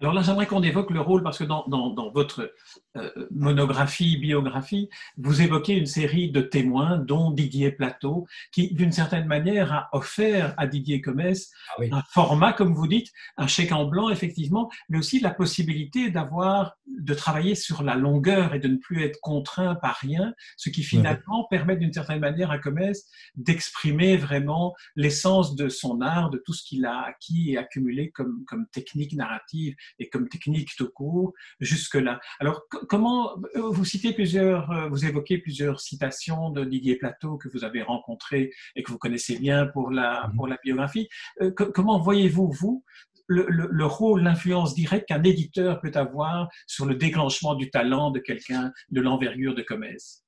Alors 0.00 0.14
là, 0.14 0.22
j'aimerais 0.22 0.46
qu'on 0.46 0.62
évoque 0.62 0.90
le 0.90 1.00
rôle, 1.00 1.24
parce 1.24 1.38
que 1.38 1.44
dans, 1.44 1.66
dans, 1.66 2.10
votre 2.10 2.54
euh, 2.96 3.10
monographie, 3.32 4.16
biographie, 4.16 4.88
vous 5.16 5.42
évoquez 5.42 5.74
une 5.74 5.86
série 5.86 6.30
de 6.30 6.40
témoins, 6.40 6.98
dont 6.98 7.32
Didier 7.32 7.72
Plateau, 7.72 8.26
qui, 8.52 8.72
d'une 8.72 8.92
certaine 8.92 9.26
manière, 9.26 9.72
a 9.72 9.88
offert 9.92 10.54
à 10.56 10.68
Didier 10.68 11.00
Comès 11.00 11.50
ah 11.78 11.82
un 11.98 12.02
format, 12.10 12.52
comme 12.52 12.74
vous 12.74 12.86
dites, 12.86 13.08
un 13.36 13.48
chèque 13.48 13.72
en 13.72 13.86
blanc, 13.86 14.08
effectivement, 14.08 14.70
mais 14.88 14.98
aussi 14.98 15.18
la 15.18 15.30
possibilité 15.30 16.10
d'avoir, 16.10 16.76
de 16.86 17.14
travailler 17.14 17.56
sur 17.56 17.82
la 17.82 17.96
longueur 17.96 18.54
et 18.54 18.60
de 18.60 18.68
ne 18.68 18.76
plus 18.76 19.02
être 19.02 19.18
contraint 19.20 19.74
par 19.74 19.96
rien, 19.96 20.32
ce 20.56 20.70
qui 20.70 20.84
finalement 20.84 21.44
permet, 21.50 21.76
d'une 21.76 21.92
certaine 21.92 22.20
manière, 22.20 22.52
à 22.52 22.58
Comès 22.58 23.04
d'exprimer 23.34 24.16
vraiment 24.16 24.76
l'essence 24.94 25.56
de 25.56 25.68
son 25.68 26.00
art, 26.02 26.30
de 26.30 26.38
tout 26.38 26.52
ce 26.52 26.62
qu'il 26.62 26.86
a 26.86 27.00
acquis 27.00 27.52
et 27.52 27.58
accumulé 27.58 28.10
comme, 28.10 28.44
comme 28.46 28.68
technique 28.68 29.14
narrative 29.14 29.74
et 29.98 30.08
comme 30.08 30.28
technique 30.28 30.70
tout 30.76 30.88
court 30.90 31.32
jusque-là. 31.60 32.20
Alors, 32.40 32.62
comment 32.88 33.36
euh, 33.56 33.70
vous 33.70 33.84
citez 33.84 34.12
plusieurs, 34.12 34.70
euh, 34.70 34.88
vous 34.88 35.04
évoquez 35.04 35.38
plusieurs 35.38 35.80
citations 35.80 36.50
de 36.50 36.64
Didier 36.64 36.96
Plateau 36.96 37.36
que 37.36 37.48
vous 37.48 37.64
avez 37.64 37.82
rencontré 37.82 38.52
et 38.76 38.82
que 38.82 38.90
vous 38.90 38.98
connaissez 38.98 39.38
bien 39.38 39.66
pour 39.66 39.90
la, 39.90 40.28
mhm. 40.28 40.36
pour 40.36 40.46
la 40.46 40.58
biographie. 40.62 41.08
Euh, 41.40 41.50
comment 41.50 42.00
voyez-vous, 42.00 42.50
vous, 42.50 42.84
le, 43.26 43.84
rôle, 43.84 44.22
l'influence 44.22 44.74
directe 44.74 45.08
qu'un 45.08 45.22
éditeur 45.22 45.80
peut 45.80 45.92
avoir 45.94 46.48
sur 46.66 46.86
le 46.86 46.94
déclenchement 46.94 47.54
du 47.54 47.70
talent 47.70 48.10
de 48.10 48.20
quelqu'un 48.20 48.72
de 48.90 49.00
l'envergure 49.00 49.54
de 49.54 49.62
Comès? 49.62 50.24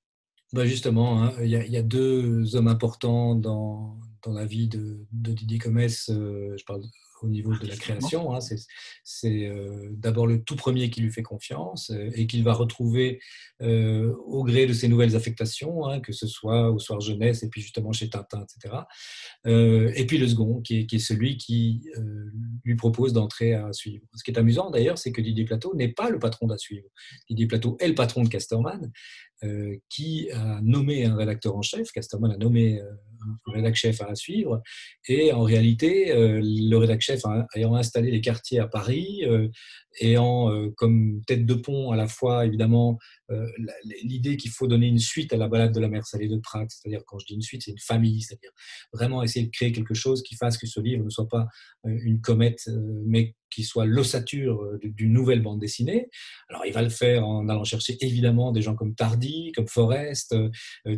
Ben 0.52 0.64
Justement, 0.64 1.22
hein, 1.22 1.32
il 1.40 1.48
y, 1.48 1.76
a 1.76 1.82
deux 1.82 2.56
hommes 2.56 2.66
importants 2.66 3.36
dans, 3.36 3.96
dans 4.24 4.32
la 4.32 4.44
vie 4.44 4.68
de, 4.68 5.06
de 5.12 5.32
Didier 5.32 5.58
Comès. 5.58 6.06
je 6.08 6.64
parle 6.64 6.82
au 7.22 7.28
niveau 7.28 7.56
de 7.56 7.66
la 7.66 7.76
création. 7.76 8.34
Hein, 8.34 8.38
c'est 9.04 9.48
euh, 9.48 9.88
d'abord 9.92 10.26
le 10.26 10.42
tout 10.42 10.56
premier 10.56 10.90
qui 10.90 11.00
lui 11.00 11.10
fait 11.10 11.22
confiance 11.22 11.90
euh, 11.90 12.10
et 12.14 12.26
qu'il 12.26 12.42
va 12.44 12.52
retrouver 12.52 13.20
euh, 13.62 14.14
au 14.26 14.44
gré 14.44 14.66
de 14.66 14.72
ses 14.72 14.88
nouvelles 14.88 15.16
affectations, 15.16 15.86
hein, 15.86 16.00
que 16.00 16.12
ce 16.12 16.26
soit 16.26 16.70
au 16.70 16.78
soir 16.78 17.00
jeunesse 17.00 17.42
et 17.42 17.48
puis 17.48 17.60
justement 17.60 17.92
chez 17.92 18.08
Tintin, 18.08 18.44
etc. 18.44 18.74
et 19.44 20.06
puis 20.06 20.18
le 20.18 20.28
second, 20.28 20.60
qui 20.60 20.80
est, 20.80 20.86
qui 20.86 20.96
est 20.96 21.00
celui 21.00 21.36
qui 21.36 21.82
lui 22.64 22.76
propose 22.76 23.12
d'entrer 23.12 23.54
à 23.54 23.72
suivre. 23.72 24.04
Ce 24.14 24.24
qui 24.24 24.30
est 24.30 24.38
amusant 24.38 24.70
d'ailleurs, 24.70 24.98
c'est 24.98 25.12
que 25.12 25.20
Didier 25.20 25.44
Plateau 25.44 25.74
n'est 25.74 25.92
pas 25.92 26.10
le 26.10 26.18
patron 26.18 26.46
d'à 26.46 26.58
suivre. 26.58 26.88
Didier 27.28 27.46
Plateau 27.46 27.76
est 27.80 27.88
le 27.88 27.94
patron 27.94 28.22
de 28.22 28.28
Casterman, 28.28 28.90
qui 29.88 30.30
a 30.32 30.60
nommé 30.62 31.04
un 31.04 31.16
rédacteur 31.16 31.56
en 31.56 31.62
chef. 31.62 31.90
Casterman 31.92 32.32
a 32.32 32.36
nommé 32.36 32.80
un 33.20 33.52
rédacteur 33.52 33.76
chef 33.76 34.00
à 34.02 34.14
suivre. 34.14 34.62
Et 35.08 35.32
en 35.32 35.42
réalité, 35.42 36.12
le 36.14 36.76
rédacteur 36.76 37.00
chef 37.00 37.22
ayant 37.54 37.74
installé 37.74 38.10
les 38.10 38.20
quartiers 38.20 38.58
à 38.58 38.66
Paris, 38.66 39.24
euh, 39.24 39.48
ayant 40.00 40.50
euh, 40.50 40.70
comme 40.76 41.20
tête 41.26 41.46
de 41.46 41.54
pont 41.54 41.90
à 41.90 41.96
la 41.96 42.06
fois 42.06 42.46
évidemment 42.46 42.98
euh, 43.30 43.46
l'idée 44.02 44.36
qu'il 44.36 44.50
faut 44.50 44.66
donner 44.66 44.86
une 44.86 44.98
suite 44.98 45.32
à 45.32 45.36
la 45.36 45.48
balade 45.48 45.72
de 45.72 45.80
la 45.80 45.88
mer 45.88 46.06
salée 46.06 46.28
de 46.28 46.36
Prague, 46.38 46.68
c'est-à-dire 46.70 47.02
quand 47.06 47.18
je 47.18 47.26
dis 47.26 47.34
une 47.34 47.42
suite, 47.42 47.62
c'est 47.64 47.72
une 47.72 47.78
famille, 47.78 48.22
c'est-à-dire 48.22 48.50
vraiment 48.92 49.22
essayer 49.22 49.46
de 49.46 49.50
créer 49.50 49.72
quelque 49.72 49.94
chose 49.94 50.22
qui 50.22 50.36
fasse 50.36 50.58
que 50.58 50.66
ce 50.66 50.80
livre 50.80 51.04
ne 51.04 51.10
soit 51.10 51.28
pas 51.28 51.46
une 51.84 52.20
comète, 52.20 52.68
mais 53.06 53.34
qui 53.50 53.64
soit 53.64 53.86
l'ossature 53.86 54.60
d'une 54.82 55.12
nouvelle 55.12 55.42
bande 55.42 55.60
dessinée. 55.60 56.08
Alors 56.48 56.64
il 56.66 56.72
va 56.72 56.82
le 56.82 56.88
faire 56.88 57.26
en 57.26 57.48
allant 57.48 57.64
chercher 57.64 57.96
évidemment 58.00 58.52
des 58.52 58.62
gens 58.62 58.74
comme 58.74 58.94
Tardy, 58.94 59.52
comme 59.52 59.68
Forest, 59.68 60.34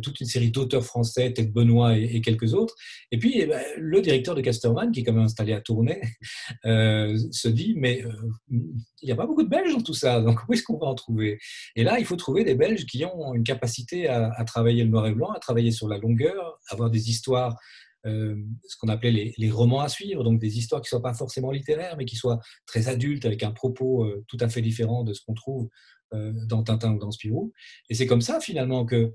toute 0.01 0.19
une 0.19 0.27
série 0.27 0.51
d'auteurs 0.51 0.85
français, 0.85 1.33
Ted 1.33 1.51
Benoît 1.51 1.97
et, 1.97 2.21
quelques 2.21 2.53
autres. 2.53 2.75
Et 3.11 3.17
puis 3.17 3.33
eh 3.35 3.45
ben, 3.45 3.61
le 3.77 4.01
directeur 4.01 4.35
de 4.35 4.41
Casterman, 4.41 4.91
qui 4.91 5.01
est 5.01 5.03
quand 5.03 5.13
même 5.13 5.23
installé 5.23 5.53
à 5.53 5.61
Tournai, 5.61 6.01
se 6.63 7.47
dit 7.47 7.73
mais 7.77 8.03
il 8.49 9.05
n'y 9.05 9.11
a 9.11 9.15
pas 9.15 9.25
beaucoup 9.25 9.43
de 9.43 9.49
Belges 9.49 9.73
dans 9.73 9.81
tout 9.81 9.93
ça, 9.93 10.21
donc 10.21 10.39
où 10.47 10.53
est-ce 10.53 10.63
qu'on 10.63 10.77
va 10.77 10.87
en 10.87 10.95
trouver? 10.95 11.39
Et 11.75 11.83
là, 11.83 11.99
il 11.99 12.05
faut 12.05 12.15
trouver 12.15 12.43
des 12.43 12.55
Belges 12.55 12.85
qui 12.85 13.05
ont 13.05 13.33
une 13.33 13.43
capacité 13.43 14.07
à, 14.07 14.43
travailler 14.45 14.83
le 14.83 14.89
noir 14.89 15.07
et 15.07 15.13
blanc, 15.13 15.31
à 15.31 15.39
travailler 15.39 15.71
sur 15.71 15.87
la 15.87 15.97
longueur, 15.97 16.59
avoir 16.69 16.89
des 16.89 17.09
histoires, 17.09 17.57
euh, 18.05 18.35
ce 18.67 18.75
qu'on 18.77 18.89
appelait 18.89 19.33
les, 19.37 19.51
romans 19.51 19.79
à 19.79 19.87
suivre, 19.87 20.23
donc 20.23 20.39
des 20.39 20.57
histoires 20.57 20.81
qui 20.81 20.87
ne 20.87 20.89
soient 20.89 21.01
pas 21.01 21.13
forcément 21.13 21.51
littéraires, 21.51 21.95
mais 21.97 22.05
qui 22.05 22.17
soient 22.17 22.39
très 22.65 22.89
adultes, 22.89 23.25
avec 23.25 23.43
un 23.43 23.51
propos 23.51 24.03
euh, 24.03 24.23
tout 24.27 24.37
à 24.41 24.49
fait 24.49 24.61
différent 24.61 25.03
de 25.03 25.13
ce 25.13 25.21
qu'on 25.25 25.33
trouve 25.33 25.69
euh, 26.13 26.33
dans 26.47 26.63
Tintin 26.63 26.93
ou 26.93 26.99
dans 26.99 27.11
Spirou. 27.11 27.53
Et 27.89 27.95
c'est 27.95 28.05
comme 28.05 28.21
ça, 28.21 28.39
finalement, 28.41 28.85
que 28.85 29.13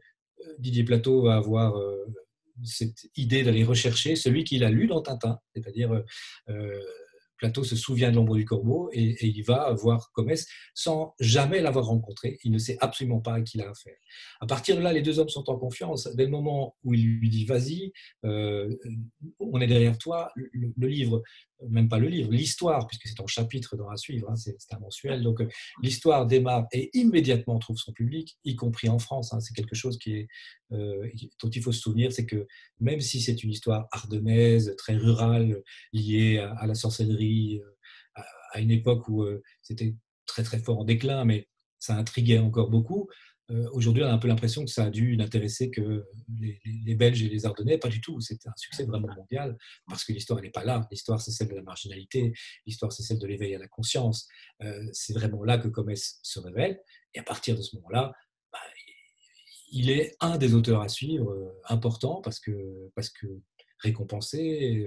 Didier 0.58 0.84
Plateau 0.84 1.22
va 1.22 1.36
avoir 1.36 1.74
cette 2.62 3.08
idée 3.16 3.42
d'aller 3.42 3.64
rechercher 3.64 4.14
celui 4.14 4.44
qu'il 4.44 4.62
a 4.62 4.70
lu 4.70 4.86
dans 4.86 5.02
Tintin, 5.02 5.38
c'est-à-dire 5.54 6.04
Plateau 7.38 7.64
se 7.64 7.76
souvient 7.76 8.10
de 8.10 8.16
l'ombre 8.16 8.36
du 8.36 8.44
corbeau 8.44 8.90
et, 8.92 9.26
il 9.26 9.42
va 9.42 9.72
voir 9.72 10.10
Comès 10.12 10.46
sans 10.74 11.14
jamais 11.20 11.60
l'avoir 11.60 11.86
rencontré. 11.86 12.38
Il 12.44 12.52
ne 12.52 12.58
sait 12.58 12.76
absolument 12.80 13.20
pas 13.20 13.34
à 13.34 13.40
qui 13.42 13.58
il 13.58 13.62
a 13.62 13.70
affaire. 13.70 13.96
À 14.40 14.46
partir 14.46 14.76
de 14.76 14.82
là, 14.82 14.92
les 14.92 15.02
deux 15.02 15.18
hommes 15.18 15.28
sont 15.28 15.48
en 15.48 15.56
confiance. 15.56 16.08
Dès 16.14 16.24
le 16.24 16.30
moment 16.30 16.76
où 16.84 16.94
il 16.94 17.04
lui 17.04 17.30
dit 17.30 17.44
vas-y, 17.44 17.92
euh, 18.24 18.74
on 19.38 19.60
est 19.60 19.66
derrière 19.66 19.96
toi, 19.98 20.30
le 20.36 20.86
livre 20.86 21.22
même 21.68 21.88
pas 21.88 21.98
le 21.98 22.08
livre, 22.08 22.30
l'histoire, 22.30 22.86
puisque 22.86 23.08
c'est 23.08 23.20
en 23.20 23.26
chapitre 23.26 23.76
dans 23.76 23.88
à 23.88 23.96
suivre, 23.96 24.30
hein, 24.30 24.36
c'est 24.36 24.56
un 24.72 24.78
mensuel. 24.78 25.22
Donc 25.22 25.40
euh, 25.40 25.48
l'histoire 25.82 26.26
démarre 26.26 26.66
et 26.72 26.90
immédiatement 26.94 27.58
trouve 27.58 27.76
son 27.76 27.92
public, 27.92 28.38
y 28.44 28.54
compris 28.54 28.88
en 28.88 28.98
France. 28.98 29.32
Hein. 29.32 29.40
c'est 29.40 29.54
quelque 29.54 29.74
chose 29.74 29.98
qui 29.98 30.26
euh, 30.72 31.08
dont 31.42 31.50
il 31.50 31.62
faut 31.62 31.72
se 31.72 31.80
souvenir, 31.80 32.12
c'est 32.12 32.26
que 32.26 32.46
même 32.80 33.00
si 33.00 33.20
c'est 33.20 33.42
une 33.42 33.50
histoire 33.50 33.88
ardennaise, 33.90 34.74
très 34.78 34.96
rurale, 34.96 35.62
liée 35.92 36.38
à, 36.38 36.66
la 36.66 36.74
sorcellerie, 36.74 37.27
euh, 37.60 38.22
à, 38.52 38.60
une 38.60 38.70
époque 38.70 39.08
où 39.08 39.26
c'était 39.62 39.94
très 40.26 40.42
très 40.42 40.58
fort 40.58 40.78
en 40.78 40.84
déclin, 40.84 41.24
mais 41.24 41.48
ça 41.78 41.96
intriguait 41.96 42.38
encore 42.38 42.70
beaucoup. 42.70 43.08
Euh, 43.50 43.66
aujourd'hui, 43.72 44.02
on 44.02 44.06
a 44.06 44.12
un 44.12 44.18
peu 44.18 44.28
l'impression 44.28 44.64
que 44.64 44.70
ça 44.70 44.84
a 44.84 44.90
dû 44.90 45.16
n'intéresser 45.16 45.70
que 45.70 46.04
les, 46.38 46.94
Belges 46.94 47.22
et 47.22 47.28
les 47.28 47.46
Ardennais. 47.46 47.78
Pas 47.78 47.88
du 47.88 48.00
tout. 48.00 48.20
C'était 48.20 48.48
un 48.48 48.56
succès 48.56 48.84
vraiment 48.84 49.08
mondial 49.14 49.56
parce 49.86 50.04
que 50.04 50.12
l'histoire, 50.12 50.40
n'est 50.40 50.50
pas 50.50 50.64
là. 50.64 50.86
L'histoire, 50.90 51.20
c'est 51.20 51.30
celle 51.30 51.48
de 51.48 51.54
la 51.54 51.62
marginalité. 51.62 52.32
L'histoire, 52.66 52.92
c'est 52.92 53.02
celle 53.02 53.18
de 53.18 53.26
l'éveil 53.26 53.54
à 53.54 53.58
la 53.58 53.68
conscience. 53.68 54.28
Euh, 54.62 54.86
c'est 54.92 55.14
vraiment 55.14 55.44
là 55.44 55.56
que 55.56 55.68
Comès 55.68 56.18
se 56.22 56.38
révèle. 56.40 56.80
Et 57.14 57.20
à 57.20 57.22
partir 57.22 57.56
de 57.56 57.62
ce 57.62 57.76
moment-là, 57.76 58.12
bah, 58.52 58.58
il 59.72 59.90
est 59.90 60.14
un 60.20 60.36
des 60.36 60.54
auteurs 60.54 60.82
à 60.82 60.88
suivre, 60.88 61.30
euh, 61.30 61.60
important 61.68 62.20
parce 62.20 62.40
que, 62.40 62.90
parce 62.94 63.08
que 63.08 63.26
récompensé, 63.80 64.86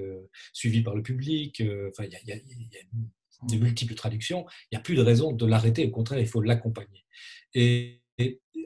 suivi 0.53 0.81
par 0.81 0.95
le 0.95 1.03
public. 1.03 1.61
Enfin, 1.89 2.05
il 2.05 2.27
y 2.27 2.31
a, 2.31 2.35
de 3.49 3.57
multiples 3.57 3.95
traductions, 3.95 4.45
il 4.71 4.75
n'y 4.75 4.77
a 4.77 4.81
plus 4.81 4.95
de 4.95 5.01
raison 5.01 5.31
de 5.31 5.45
l'arrêter. 5.45 5.85
Au 5.85 5.91
contraire, 5.91 6.19
il 6.19 6.27
faut 6.27 6.41
l'accompagner. 6.41 7.05
Et, 7.53 7.97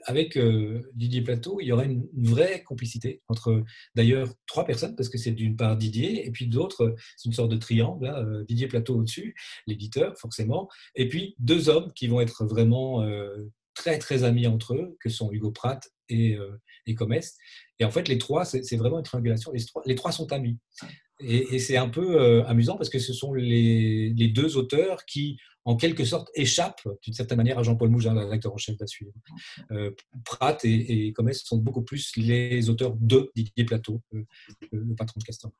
avec 0.08 0.38
euh, 0.38 0.82
Didier 0.94 1.22
Plateau, 1.22 1.60
il 1.62 1.68
y 1.68 1.72
aura 1.72 1.86
une, 1.86 2.08
vraie 2.16 2.62
complicité 2.64 3.22
entre 3.28 3.64
d'ailleurs 3.96 4.30
trois 4.48 4.66
personnes, 4.66 4.96
parce 4.96 5.10
que 5.10 5.18
c'est 5.18 5.32
d'une 5.32 5.56
part 5.56 5.78
Didier, 5.78 6.28
et 6.28 6.32
puis 6.32 6.48
d'autres, 6.48 6.96
c'est 7.16 7.28
une 7.30 7.34
sorte 7.34 7.52
de 7.52 7.58
triangle, 7.58 8.06
euh, 8.06 8.44
Didier 8.44 8.68
Plateau 8.68 8.98
au-dessus, 8.98 9.36
l'éditeur 9.66 10.18
forcément, 10.18 10.70
et 10.96 11.08
puis 11.08 11.36
deux 11.40 11.70
hommes 11.70 11.92
qui 11.94 12.08
vont 12.08 12.22
être 12.22 12.46
vraiment 12.46 13.02
euh, 13.04 13.50
très 13.74 13.98
très 13.98 14.24
amis 14.24 14.46
entre 14.46 14.76
eux, 14.76 14.98
que 15.00 15.10
sont 15.10 15.32
Hugo 15.32 15.52
Pratt 15.52 15.82
et, 16.10 16.38
et 16.86 16.96
Comès. 16.96 17.38
Et 17.80 17.86
en 17.86 17.92
fait, 17.92 18.08
les 18.08 18.18
trois, 18.18 18.46
c'est 18.46 18.78
vraiment 18.78 19.00
une 19.00 19.06
triangulation, 19.06 19.52
les 19.52 19.66
trois, 19.66 19.84
les 19.86 19.96
trois 19.96 20.12
sont 20.12 20.32
amis. 20.32 20.58
Et, 21.22 21.60
c'est 21.60 21.78
un 21.78 21.90
peu 21.90 22.22
euh, 22.22 22.44
amusant 22.46 22.78
parce 22.78 22.90
que 22.90 23.00
ce 23.00 23.14
sont 23.14 23.34
les, 23.34 24.12
deux 24.34 24.58
auteurs 24.58 25.06
qui, 25.06 25.38
en 25.64 25.78
quelque 25.78 26.04
sorte, 26.04 26.30
échappent 26.36 26.88
d'une 27.04 27.14
certaine 27.14 27.38
manière 27.38 27.58
à 27.58 27.64
Jean-Paul 27.64 27.90
Mougin, 27.90 28.14
le 28.14 28.22
rédacteur 28.22 28.54
en 28.54 28.58
chef 28.58 28.76
d'Assuivre. 28.78 29.14
Euh, 29.72 29.92
Pratt 30.26 30.64
et, 30.66 31.08
et 31.08 31.14
Comès 31.14 31.42
sont 31.44 31.58
beaucoup 31.58 31.84
plus 31.84 32.16
les 32.18 32.70
auteurs 32.70 32.96
de 33.00 33.32
Didier 33.36 33.64
Plateau, 33.64 34.02
euh, 34.14 34.24
le 34.72 34.96
patron 34.96 35.20
de 35.20 35.24
Castor. 35.24 35.52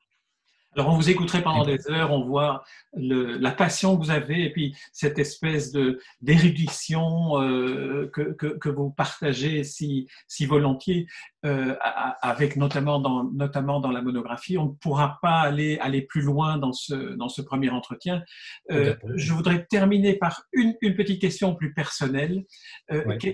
Alors, 0.76 0.92
on 0.92 0.96
vous 0.96 1.08
écouterait 1.08 1.42
pendant 1.42 1.64
des 1.64 1.90
heures, 1.90 2.12
on 2.12 2.22
voit 2.22 2.62
la 2.92 3.50
passion 3.50 3.96
que 3.96 4.04
vous 4.04 4.10
avez 4.10 4.44
et 4.44 4.52
puis 4.52 4.76
cette 4.92 5.18
espèce 5.18 5.72
de, 5.72 6.00
d'érudition 6.20 7.40
euh, 7.40 8.10
que, 8.12 8.32
que, 8.32 8.68
vous 8.68 8.90
partagez 8.90 9.64
si, 9.64 10.06
si 10.28 10.44
volontiers, 10.44 11.06
euh, 11.46 11.74
avec 12.20 12.56
notamment 12.56 13.00
dans, 13.00 13.24
notamment 13.24 13.80
dans 13.80 13.90
la 13.90 14.02
monographie. 14.02 14.58
On 14.58 14.66
ne 14.66 14.74
pourra 14.74 15.18
pas 15.22 15.40
aller, 15.40 15.78
aller 15.78 16.02
plus 16.02 16.22
loin 16.22 16.58
dans 16.58 16.72
ce, 16.72 17.14
dans 17.14 17.28
ce 17.28 17.40
premier 17.40 17.70
entretien. 17.70 18.22
Euh, 18.70 18.94
je 19.14 19.32
voudrais 19.32 19.64
terminer 19.64 20.14
par 20.14 20.42
une, 20.52 20.74
une, 20.82 20.94
petite 20.94 21.20
question 21.20 21.54
plus 21.54 21.72
personnelle. 21.72 22.44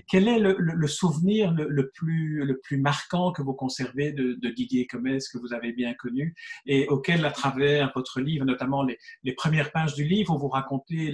Quel 0.07 0.27
est 0.27 0.39
le, 0.39 0.55
le 0.57 0.87
souvenir 0.87 1.51
le, 1.53 1.89
plus, 1.89 2.45
le 2.45 2.59
plus 2.59 2.77
marquant 2.77 3.31
que 3.31 3.41
vous 3.41 3.53
conservez 3.53 4.13
de, 4.13 4.37
de 4.41 4.49
Didier 4.49 4.87
Comès, 4.87 5.27
que 5.27 5.37
vous 5.37 5.53
avez 5.53 5.73
bien 5.73 5.93
connu 5.93 6.35
et 6.65 6.87
auquel 6.87 7.25
travers 7.33 7.91
votre 7.93 8.21
livre, 8.21 8.45
notamment 8.45 8.83
les, 8.83 9.33
premières 9.33 9.71
pages 9.71 9.95
du 9.95 10.05
livre 10.05 10.35
où 10.35 10.39
vous 10.39 10.47
racontez 10.47 11.13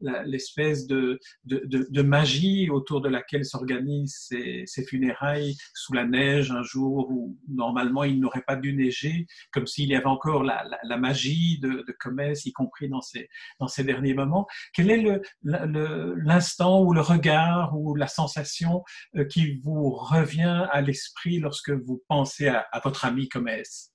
l'espèce 0.00 0.86
de, 0.86 1.20
de, 1.44 2.02
magie 2.02 2.70
autour 2.70 3.00
de 3.00 3.08
laquelle 3.08 3.44
s'organisent 3.44 4.26
ces, 4.28 4.84
funérailles 4.88 5.54
sous 5.74 5.92
la 5.92 6.04
neige 6.04 6.37
un 6.50 6.62
jour 6.62 7.10
où 7.10 7.36
normalement 7.48 8.04
il 8.04 8.20
n'aurait 8.20 8.44
pas 8.46 8.56
dû 8.56 8.74
neiger, 8.74 9.26
comme 9.52 9.66
s'il 9.66 9.88
y 9.88 9.94
avait 9.94 10.06
encore 10.06 10.42
la, 10.42 10.64
magie 10.98 11.58
de, 11.60 11.68
de 11.68 11.96
Comès, 11.98 12.46
y 12.46 12.52
compris 12.52 12.88
dans 12.88 13.00
ces, 13.00 13.84
derniers 13.84 14.14
moments. 14.14 14.46
Quel 14.74 14.90
est 14.90 15.20
l'instant 15.42 16.82
ou 16.82 16.92
le 16.92 17.00
regard 17.00 17.78
ou 17.78 17.94
la 17.94 18.08
sensation 18.08 18.82
euh, 19.16 19.24
qui 19.24 19.60
vous 19.62 19.90
revient 19.90 20.66
à 20.72 20.80
l'esprit 20.80 21.38
lorsque 21.38 21.70
vous 21.70 22.02
pensez 22.08 22.48
à, 22.48 22.66
à 22.72 22.80
votre 22.80 23.04
ami 23.04 23.28
Comès 23.28 23.92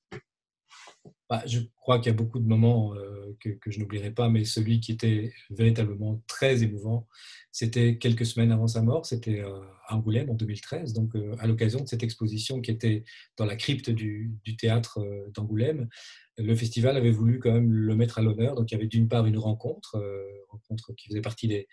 bah, 1.29 1.41
je 1.45 1.59
crois 1.75 1.99
qu'il 1.99 2.11
y 2.11 2.15
a 2.15 2.17
beaucoup 2.17 2.39
de 2.39 2.47
moments 2.47 2.93
euh, 2.95 3.35
que, 3.39 3.71
je 3.71 3.79
n'oublierai 3.79 4.11
pas, 4.11 4.29
mais 4.29 4.45
celui 4.45 4.79
qui 4.79 4.91
était 4.91 5.33
véritablement 5.49 6.21
très 6.27 6.63
émouvant, 6.63 7.07
c'était 7.51 7.97
quelques 7.97 8.25
semaines 8.25 8.51
avant 8.51 8.67
sa 8.67 8.81
mort, 8.81 9.05
c'était 9.05 9.41
euh, 9.41 9.59
à 9.87 9.95
Angoulême 9.95 10.29
en 10.29 10.35
2013, 10.35 10.93
donc 10.93 11.15
euh, 11.15 11.35
à 11.39 11.47
l'occasion 11.47 11.79
de 11.81 11.87
cette 11.87 12.03
exposition 12.03 12.61
qui 12.61 12.71
était 12.71 13.03
dans 13.37 13.45
la 13.45 13.55
crypte 13.55 13.89
du, 13.89 14.37
théâtre 14.57 14.99
d'Angoulême. 15.33 15.89
Le 16.37 16.55
festival 16.55 16.97
avait 16.97 17.11
voulu 17.11 17.39
quand 17.39 17.51
même 17.51 17.71
le 17.71 17.95
mettre 17.95 18.19
à 18.19 18.21
l'honneur, 18.21 18.55
donc 18.55 18.71
il 18.71 18.75
y 18.75 18.77
avait 18.77 18.87
d'une 18.87 19.07
part 19.07 19.25
une 19.25 19.37
rencontre, 19.37 20.01
rencontre 20.49 20.93
qui 20.95 21.09
faisait 21.09 21.21
partie 21.21 21.47
des 21.47 21.67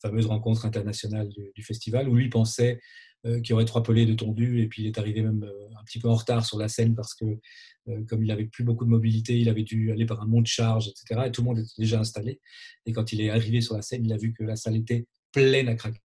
fameuses 0.00 0.26
rencontres 0.26 0.64
internationales 0.64 1.28
du, 1.28 1.52
du 1.54 1.62
festival, 1.62 2.08
où 2.08 2.14
lui 2.14 2.28
pensait 2.28 2.80
qui 3.40 3.52
aurait 3.52 3.64
trois 3.64 3.82
pelés 3.82 4.06
de 4.06 4.14
tondu 4.14 4.60
et 4.60 4.68
puis 4.68 4.82
il 4.82 4.86
est 4.86 4.98
arrivé 4.98 5.22
même 5.22 5.42
euh, 5.44 5.78
un 5.78 5.84
petit 5.84 5.98
peu 5.98 6.08
en 6.08 6.14
retard 6.14 6.44
sur 6.44 6.58
la 6.58 6.68
scène 6.68 6.94
parce 6.94 7.14
que 7.14 7.24
euh, 7.88 8.04
comme 8.08 8.22
il 8.22 8.28
n'avait 8.28 8.46
plus 8.46 8.64
beaucoup 8.64 8.84
de 8.84 8.90
mobilité, 8.90 9.38
il 9.38 9.48
avait 9.48 9.62
dû 9.62 9.92
aller 9.92 10.06
par 10.06 10.20
un 10.22 10.26
mont 10.26 10.40
de 10.40 10.46
charge, 10.46 10.88
etc. 10.88 11.22
Et 11.26 11.32
tout 11.32 11.42
le 11.42 11.46
monde 11.46 11.58
était 11.58 11.74
déjà 11.78 12.00
installé. 12.00 12.40
Et 12.84 12.92
quand 12.92 13.12
il 13.12 13.20
est 13.20 13.30
arrivé 13.30 13.60
sur 13.60 13.74
la 13.74 13.82
scène, 13.82 14.04
il 14.04 14.12
a 14.12 14.16
vu 14.16 14.32
que 14.32 14.44
la 14.44 14.56
salle 14.56 14.76
était 14.76 15.06
pleine 15.32 15.68
à 15.68 15.74
craquer. 15.74 16.00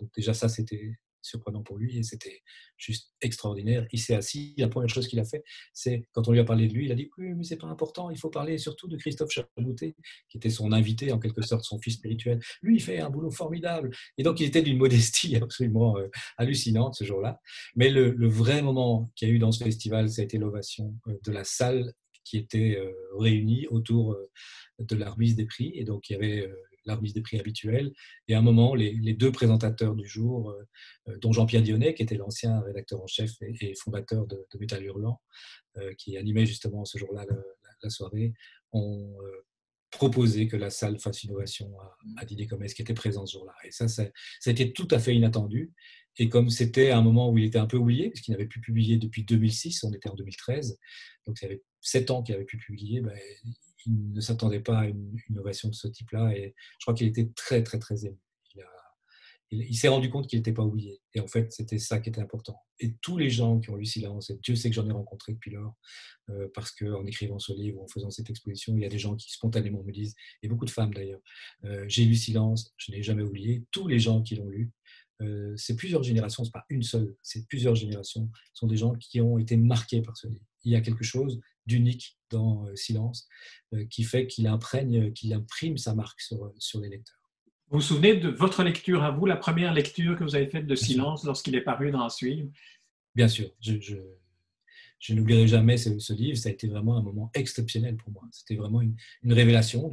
Donc 0.00 0.10
déjà 0.14 0.34
ça, 0.34 0.48
c'était 0.48 0.98
surprenant 1.26 1.62
pour 1.62 1.78
lui 1.78 1.98
et 1.98 2.02
c'était 2.02 2.42
juste 2.76 3.12
extraordinaire. 3.20 3.86
Il 3.92 4.00
s'est 4.00 4.14
assis, 4.14 4.54
la 4.58 4.68
première 4.68 4.88
chose 4.88 5.08
qu'il 5.08 5.20
a 5.20 5.24
fait, 5.24 5.42
c'est 5.72 6.06
quand 6.12 6.28
on 6.28 6.32
lui 6.32 6.40
a 6.40 6.44
parlé 6.44 6.68
de 6.68 6.74
lui, 6.74 6.86
il 6.86 6.92
a 6.92 6.94
dit 6.94 7.10
oui, 7.18 7.34
mais 7.34 7.44
c'est 7.44 7.56
pas 7.56 7.66
important, 7.66 8.10
il 8.10 8.18
faut 8.18 8.30
parler 8.30 8.58
surtout 8.58 8.88
de 8.88 8.96
Christophe 8.96 9.30
Chaboutet, 9.30 9.96
qui 10.28 10.36
était 10.38 10.50
son 10.50 10.72
invité, 10.72 11.12
en 11.12 11.18
quelque 11.18 11.42
sorte, 11.42 11.64
son 11.64 11.78
fils 11.78 11.94
spirituel. 11.94 12.40
Lui, 12.62 12.76
il 12.76 12.80
fait 12.82 13.00
un 13.00 13.10
boulot 13.10 13.30
formidable. 13.30 13.90
Et 14.18 14.22
donc, 14.22 14.40
il 14.40 14.46
était 14.46 14.62
d'une 14.62 14.78
modestie 14.78 15.36
absolument 15.42 15.96
euh, 15.98 16.08
hallucinante 16.36 16.94
ce 16.94 17.04
jour-là. 17.04 17.40
Mais 17.74 17.90
le, 17.90 18.26
vrai 18.28 18.60
moment 18.60 19.08
qu'il 19.14 19.28
y 19.28 19.30
a 19.30 19.34
eu 19.34 19.38
dans 19.38 19.52
ce 19.52 19.62
festival, 19.62 20.10
ça 20.10 20.22
a 20.22 20.24
été 20.24 20.38
l'ovation 20.38 20.94
euh, 21.06 21.14
de 21.24 21.32
la 21.32 21.44
salle 21.44 21.92
qui 22.24 22.36
était 22.36 22.76
euh, 22.76 22.92
réunie 23.18 23.66
autour 23.68 24.16
de 24.80 24.96
la 24.96 25.10
remise 25.10 25.36
des 25.36 25.46
prix. 25.46 25.72
Et 25.74 25.84
donc, 25.84 26.10
il 26.10 26.14
y 26.14 26.16
avait 26.16 26.50
la 26.86 26.96
remise 26.96 27.14
des 27.14 27.22
prix 27.22 27.38
habituelle. 27.38 27.92
Et 28.28 28.34
à 28.34 28.38
un 28.38 28.42
moment, 28.42 28.74
les, 28.74 29.14
deux 29.14 29.32
présentateurs 29.32 29.94
du 29.94 30.06
jour, 30.06 30.50
euh, 30.50 30.62
euh, 31.08 31.18
dont 31.18 31.32
Jean-Pierre 31.32 31.62
Dionnet, 31.62 31.94
qui 31.94 32.02
était 32.02 32.16
l'ancien 32.16 32.60
rédacteur 32.60 33.02
en 33.02 33.06
chef 33.06 33.32
et, 33.42 33.74
fondateur 33.74 34.26
de, 34.26 34.46
Métal 34.58 34.84
Hurlant, 34.84 35.20
euh, 35.76 35.92
qui 35.98 36.16
animait 36.16 36.46
justement 36.46 36.84
ce 36.84 36.98
jour-là 36.98 37.26
la, 37.82 37.90
soirée, 37.90 38.32
ont 38.72 39.16
proposé 39.90 40.48
que 40.48 40.56
la 40.56 40.70
salle 40.70 40.98
fasse 40.98 41.22
une 41.24 41.32
ovation 41.32 41.70
à, 42.18 42.24
Didier 42.24 42.46
Comès, 42.46 42.74
qui 42.74 42.82
était 42.82 42.94
présent 42.94 43.26
ce 43.26 43.34
jour-là. 43.34 43.54
Et 43.64 43.70
ça, 43.70 43.86
ça, 43.88 44.04
a 44.04 44.50
été 44.50 44.72
tout 44.72 44.88
à 44.90 44.98
fait 44.98 45.14
inattendu. 45.14 45.72
Et 46.18 46.28
comme 46.28 46.48
c'était 46.48 46.90
un 46.90 47.02
moment 47.02 47.30
où 47.30 47.38
il 47.38 47.44
était 47.44 47.58
un 47.58 47.66
peu 47.66 47.76
oublié, 47.76 48.08
puisqu'il 48.08 48.32
n'avait 48.32 48.46
plus 48.46 48.60
publié 48.60 48.96
depuis 48.96 49.24
2006, 49.24 49.84
on 49.84 49.92
était 49.92 50.08
en 50.08 50.14
2013, 50.14 50.78
donc 51.26 51.36
il 51.40 51.44
y 51.44 51.46
avait 51.46 51.62
sept 51.80 52.10
ans 52.10 52.22
qu'il 52.22 52.34
avait 52.34 52.44
pu 52.44 52.56
publier, 52.56 53.02
ben, 53.02 53.16
il 53.86 54.12
ne 54.12 54.20
s'attendait 54.20 54.60
pas 54.60 54.80
à 54.80 54.86
une 54.86 55.16
innovation 55.28 55.68
de 55.68 55.74
ce 55.74 55.88
type-là. 55.88 56.36
Et 56.36 56.54
je 56.78 56.84
crois 56.84 56.94
qu'il 56.94 57.06
était 57.06 57.30
très, 57.34 57.62
très, 57.62 57.78
très 57.78 58.06
ému. 58.06 58.18
Il, 59.52 59.76
s'est 59.76 59.86
rendu 59.86 60.10
compte 60.10 60.26
qu'il 60.26 60.40
n'était 60.40 60.52
pas 60.52 60.64
oublié. 60.64 61.00
Et 61.14 61.20
en 61.20 61.28
fait, 61.28 61.52
c'était 61.52 61.78
ça 61.78 62.00
qui 62.00 62.08
était 62.08 62.20
important. 62.20 62.60
Et 62.80 62.94
tous 62.96 63.16
les 63.16 63.30
gens 63.30 63.60
qui 63.60 63.70
ont 63.70 63.76
lu 63.76 63.84
Silence, 63.84 64.28
et 64.30 64.38
Dieu 64.42 64.56
sait 64.56 64.70
que 64.70 64.74
j'en 64.74 64.88
ai 64.88 64.92
rencontré 64.92 65.34
depuis 65.34 65.52
lors, 65.52 65.76
euh, 66.30 66.48
parce 66.52 66.72
qu'en 66.72 67.06
écrivant 67.06 67.38
ce 67.38 67.52
livre, 67.52 67.80
en 67.80 67.86
faisant 67.86 68.10
cette 68.10 68.28
exposition, 68.28 68.76
il 68.76 68.82
y 68.82 68.84
a 68.84 68.88
des 68.88 68.98
gens 68.98 69.14
qui 69.14 69.30
spontanément 69.30 69.84
me 69.84 69.92
disent, 69.92 70.16
et 70.42 70.48
beaucoup 70.48 70.64
de 70.64 70.70
femmes 70.70 70.92
d'ailleurs, 70.92 71.20
euh, 71.64 71.84
j'ai 71.86 72.04
lu 72.04 72.16
Silence, 72.16 72.74
je 72.76 72.90
n'ai 72.90 73.04
jamais 73.04 73.22
oublié. 73.22 73.64
Tous 73.70 73.86
les 73.86 74.00
gens 74.00 74.20
qui 74.20 74.34
l'ont 74.34 74.48
lu, 74.48 74.72
euh, 75.22 75.54
c'est 75.56 75.76
plusieurs 75.76 76.02
générations, 76.02 76.42
ce 76.42 76.48
n'est 76.48 76.52
pas 76.52 76.66
une 76.68 76.82
seule, 76.82 77.14
c'est 77.22 77.46
plusieurs 77.46 77.76
générations, 77.76 78.28
sont 78.52 78.66
des 78.66 78.76
gens 78.76 78.96
qui 78.96 79.20
ont 79.20 79.38
été 79.38 79.56
marqués 79.56 80.02
par 80.02 80.16
ce 80.16 80.26
livre. 80.26 80.44
Il 80.64 80.72
y 80.72 80.76
a 80.76 80.80
quelque 80.80 81.04
chose 81.04 81.40
d'unique 81.66 82.15
dans 82.30 82.66
euh, 82.66 82.76
Silence, 82.76 83.28
euh, 83.74 83.84
qui 83.86 84.04
fait 84.04 84.26
qu'il 84.26 84.46
imprègne, 84.46 85.12
qu'il 85.12 85.32
imprime 85.34 85.76
sa 85.76 85.94
marque 85.94 86.20
sur, 86.20 86.44
euh, 86.44 86.54
sur 86.58 86.80
les 86.80 86.88
lecteurs. 86.88 87.14
Vous 87.68 87.78
vous 87.78 87.84
souvenez 87.84 88.16
de 88.16 88.28
votre 88.28 88.62
lecture 88.62 89.02
à 89.02 89.10
vous, 89.10 89.26
la 89.26 89.36
première 89.36 89.74
lecture 89.74 90.16
que 90.16 90.24
vous 90.24 90.36
avez 90.36 90.46
faite 90.46 90.66
de 90.66 90.74
Silence 90.76 91.24
lorsqu'il 91.24 91.54
est 91.56 91.62
paru 91.62 91.90
dans 91.90 92.08
Suivre? 92.08 92.48
Bien 93.14 93.26
sûr, 93.26 93.50
je, 93.60 93.80
je, 93.80 93.96
je 95.00 95.14
n'oublierai 95.14 95.48
jamais 95.48 95.76
ce, 95.76 96.12
livre. 96.12 96.38
Ça 96.38 96.48
a 96.48 96.52
été 96.52 96.68
vraiment 96.68 96.96
un 96.96 97.02
moment 97.02 97.30
exceptionnel 97.34 97.96
pour 97.96 98.12
moi. 98.12 98.22
C'était 98.30 98.54
vraiment 98.54 98.82
une, 98.82 98.94
une 99.24 99.32
révélation 99.32 99.90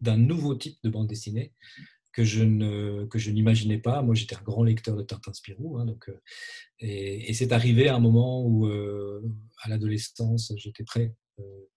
d'un 0.00 0.16
nouveau 0.16 0.54
type 0.54 0.78
de 0.84 0.90
bande 0.90 1.08
dessinée 1.08 1.52
que 2.12 2.22
je 2.22 2.42
ne 2.42 3.04
que 3.06 3.18
je 3.18 3.30
n'imaginais 3.32 3.78
pas. 3.78 4.00
Moi, 4.02 4.14
j'étais 4.14 4.36
un 4.36 4.42
grand 4.42 4.62
lecteur 4.62 4.96
de 4.96 5.02
Tintin 5.02 5.32
Spirou, 5.32 5.78
hein, 5.78 5.86
donc 5.86 6.10
et, 6.80 7.32
c'est 7.34 7.52
arrivé 7.52 7.88
à 7.88 7.96
un 7.96 8.00
moment 8.00 8.44
où, 8.44 8.66
à 8.66 9.68
l'adolescence, 9.68 10.52
j'étais 10.56 10.84
prêt 10.84 11.14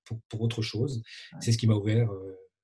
pour, 0.06 0.20
pour, 0.30 0.42
autre 0.42 0.62
chose. 0.62 1.02
C'est 1.40 1.52
ce 1.52 1.58
qui 1.58 1.68
m'a 1.68 1.76
ouvert 1.76 2.10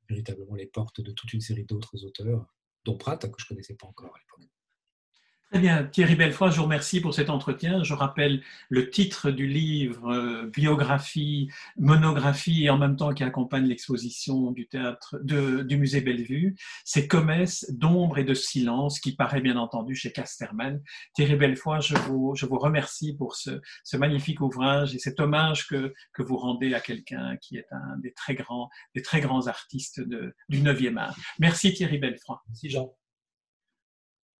véritablement 0.10 0.56
les 0.56 0.68
portes 0.68 1.02
de 1.02 1.12
toute 1.12 1.34
une 1.34 1.42
série 1.42 1.66
d'autres 1.66 2.06
auteurs, 2.06 2.46
dont 2.86 2.98
Pratt, 2.98 3.22
que 3.22 3.42
je 3.42 3.48
connaissais 3.48 3.76
pas 3.76 3.88
encore 3.88 4.16
à 4.16 4.20
l'époque. 4.20 4.50
Très 5.50 5.62
bien, 5.62 5.86
Thierry 5.86 6.16
Belfoy, 6.16 6.52
je 6.52 6.58
vous 6.58 6.64
remercie 6.64 7.00
pour 7.00 7.14
cet 7.14 7.30
entretien. 7.30 7.82
Je 7.82 7.94
rappelle 7.94 8.44
le 8.68 8.90
titre 8.90 9.32
du 9.32 9.48
livre, 9.48 10.12
euh, 10.12 10.48
biographie, 10.48 11.50
monographie, 11.78 12.66
et 12.66 12.70
en 12.70 12.78
même 12.78 12.98
temps 12.98 13.14
qui 13.14 13.24
accompagne 13.24 13.64
l'exposition 13.64 14.52
du 14.52 14.68
théâtre 14.68 15.18
du 15.24 15.78
musée 15.78 16.02
Bellevue. 16.02 16.58
C'est 16.84 17.08
Comès 17.08 17.66
d'ombre 17.70 18.18
et 18.18 18.26
de 18.26 18.34
silence 18.34 19.00
qui 19.00 19.16
paraît 19.16 19.40
bien 19.40 19.56
entendu 19.56 19.96
chez 19.96 20.12
Casterman. 20.12 20.82
Thierry 21.14 21.38
Belfoy, 21.38 21.80
je 21.82 21.96
vous, 21.96 22.36
je 22.36 22.46
vous 22.46 22.60
remercie 22.60 23.16
pour 23.16 23.38
ce, 23.38 23.62
ce 23.86 23.96
magnifique 23.96 24.42
ouvrage 24.42 24.96
et 24.96 25.00
cet 25.00 25.22
hommage 25.22 25.66
que, 25.68 25.94
que 26.12 26.24
vous 26.24 26.36
rendez 26.36 26.74
à 26.74 26.82
quelqu'un 26.82 27.38
qui 27.38 27.56
est 27.56 27.68
un 27.72 27.98
des 28.00 28.12
très 28.12 28.36
grands, 28.36 28.70
des 28.96 29.02
très 29.02 29.22
grands 29.22 29.48
artistes 29.48 30.02
de, 30.02 30.36
du 30.50 30.62
9e 30.62 30.98
art. 30.98 31.16
Merci 31.40 31.74
Thierry 31.74 32.00
Belfoy. 32.00 32.36
Merci 32.50 32.70
Jean. 32.70 32.94